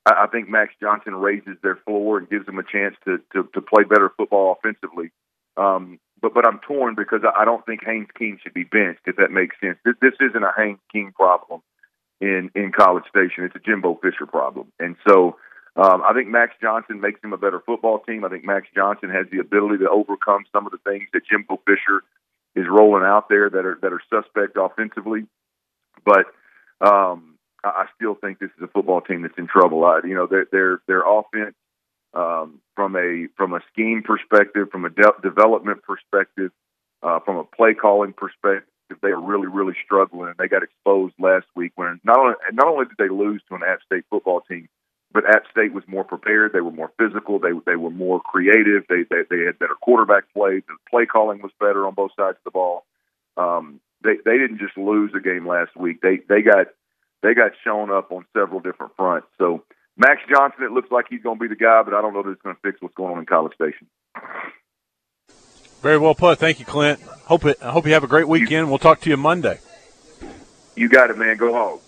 I, 0.06 0.26
think 0.28 0.48
Max 0.48 0.72
Johnson 0.80 1.16
raises 1.16 1.56
their 1.62 1.76
floor 1.84 2.18
and 2.18 2.30
gives 2.30 2.46
them 2.46 2.58
a 2.58 2.62
chance 2.62 2.94
to 3.04 3.18
to, 3.32 3.48
to 3.54 3.60
play 3.60 3.82
better 3.82 4.12
football 4.16 4.56
offensively. 4.58 5.10
Um, 5.56 5.98
but 6.20 6.34
but 6.34 6.46
I'm 6.46 6.60
torn 6.60 6.94
because 6.94 7.20
I 7.36 7.44
don't 7.44 7.64
think 7.66 7.84
Haynes 7.84 8.08
King 8.16 8.38
should 8.42 8.54
be 8.54 8.64
benched. 8.64 9.02
If 9.06 9.16
that 9.16 9.30
makes 9.30 9.56
sense, 9.60 9.78
this, 9.84 9.94
this 10.00 10.14
isn't 10.20 10.42
a 10.42 10.52
Haynes 10.56 10.78
King 10.92 11.12
problem 11.14 11.62
in 12.20 12.50
in 12.54 12.72
College 12.72 13.04
Station. 13.08 13.44
It's 13.44 13.56
a 13.56 13.58
Jimbo 13.58 13.98
Fisher 14.02 14.26
problem, 14.26 14.72
and 14.78 14.96
so 15.06 15.36
um, 15.76 16.02
I 16.08 16.12
think 16.14 16.28
Max 16.28 16.54
Johnson 16.60 17.00
makes 17.00 17.22
him 17.22 17.32
a 17.32 17.38
better 17.38 17.60
football 17.64 18.00
team. 18.00 18.24
I 18.24 18.28
think 18.28 18.44
Max 18.44 18.66
Johnson 18.74 19.10
has 19.10 19.26
the 19.30 19.38
ability 19.38 19.84
to 19.84 19.90
overcome 19.90 20.44
some 20.52 20.66
of 20.66 20.72
the 20.72 20.78
things 20.78 21.04
that 21.12 21.22
Jimbo 21.30 21.60
Fisher 21.66 22.02
is 22.54 22.66
rolling 22.68 23.04
out 23.04 23.28
there 23.28 23.50
that 23.50 23.64
are 23.64 23.78
that 23.82 23.92
are 23.92 24.02
suspect 24.10 24.56
offensively, 24.56 25.26
but. 26.04 26.26
Um, 26.78 27.32
I 27.64 27.86
still 27.96 28.14
think 28.14 28.38
this 28.38 28.50
is 28.56 28.62
a 28.62 28.68
football 28.68 29.00
team 29.00 29.22
that's 29.22 29.38
in 29.38 29.48
trouble. 29.48 29.84
I, 29.84 30.00
you 30.04 30.14
know, 30.14 30.26
their 30.26 30.46
their 30.52 30.80
their 30.86 31.02
offense 31.02 31.56
um, 32.16 32.60
from 32.74 32.96
a 32.96 33.28
from 33.36 33.52
a 33.52 33.60
scheme 33.72 34.02
perspective, 34.02 34.68
from 34.72 34.86
a 34.86 34.90
de- 34.90 35.20
development 35.22 35.82
perspective, 35.82 36.50
uh, 37.02 37.20
from 37.20 37.36
a 37.36 37.44
play 37.44 37.74
calling 37.74 38.14
perspective, 38.14 38.64
they 39.02 39.10
are 39.10 39.20
really 39.20 39.46
really 39.48 39.74
struggling. 39.84 40.32
They 40.38 40.48
got 40.48 40.62
exposed 40.62 41.14
last 41.18 41.46
week 41.54 41.72
when 41.76 42.00
not 42.04 42.18
only 42.18 42.34
not 42.52 42.68
only 42.68 42.86
did 42.86 42.96
they 42.98 43.10
lose 43.10 43.42
to 43.48 43.54
an 43.54 43.62
App 43.62 43.80
State 43.84 44.04
football 44.08 44.40
team, 44.40 44.68
but 45.12 45.28
App 45.28 45.44
State 45.50 45.74
was 45.74 45.84
more 45.86 46.04
prepared. 46.04 46.52
They 46.52 46.62
were 46.62 46.72
more 46.72 46.90
physical. 46.98 47.38
They 47.38 47.52
they 47.66 47.76
were 47.76 47.90
more 47.90 48.20
creative. 48.20 48.84
They 48.88 49.04
they, 49.10 49.22
they 49.28 49.44
had 49.44 49.58
better 49.58 49.76
quarterback 49.80 50.24
play. 50.32 50.62
The 50.66 50.76
play 50.90 51.04
calling 51.04 51.42
was 51.42 51.52
better 51.60 51.86
on 51.86 51.94
both 51.94 52.12
sides 52.16 52.38
of 52.38 52.44
the 52.44 52.50
ball. 52.50 52.86
Um, 53.36 53.80
they 54.02 54.16
they 54.24 54.38
didn't 54.38 54.58
just 54.58 54.78
lose 54.78 55.12
a 55.14 55.20
game 55.20 55.46
last 55.46 55.76
week. 55.76 56.00
They 56.00 56.20
they 56.28 56.40
got 56.40 56.68
they 57.22 57.34
got 57.34 57.52
shown 57.62 57.90
up 57.90 58.10
on 58.10 58.24
several 58.34 58.60
different 58.60 58.92
fronts. 58.96 59.26
So 59.36 59.64
Max 59.96 60.20
Johnson, 60.28 60.64
it 60.64 60.72
looks 60.72 60.90
like 60.90 61.06
he's 61.08 61.22
going 61.22 61.38
to 61.38 61.40
be 61.40 61.48
the 61.48 61.56
guy, 61.56 61.82
but 61.82 61.94
I 61.94 62.02
don't 62.02 62.12
know 62.12 62.22
that 62.22 62.30
it's 62.30 62.42
going 62.42 62.54
to 62.54 62.60
fix 62.60 62.80
what's 62.82 62.94
going 62.94 63.12
on 63.14 63.18
in 63.18 63.26
College 63.26 63.54
Station. 63.54 63.86
Very 65.82 65.98
well 65.98 66.14
put. 66.14 66.38
Thank 66.38 66.58
you, 66.58 66.66
Clint. 66.66 67.00
Hope 67.02 67.44
it. 67.44 67.58
I 67.62 67.70
hope 67.70 67.86
you 67.86 67.92
have 67.92 68.04
a 68.04 68.08
great 68.08 68.28
weekend. 68.28 68.68
We'll 68.68 68.78
talk 68.78 69.00
to 69.02 69.10
you 69.10 69.16
Monday. 69.16 69.58
You 70.74 70.88
got 70.88 71.10
it, 71.10 71.18
man. 71.18 71.36
Go 71.36 71.52
home. 71.52 71.80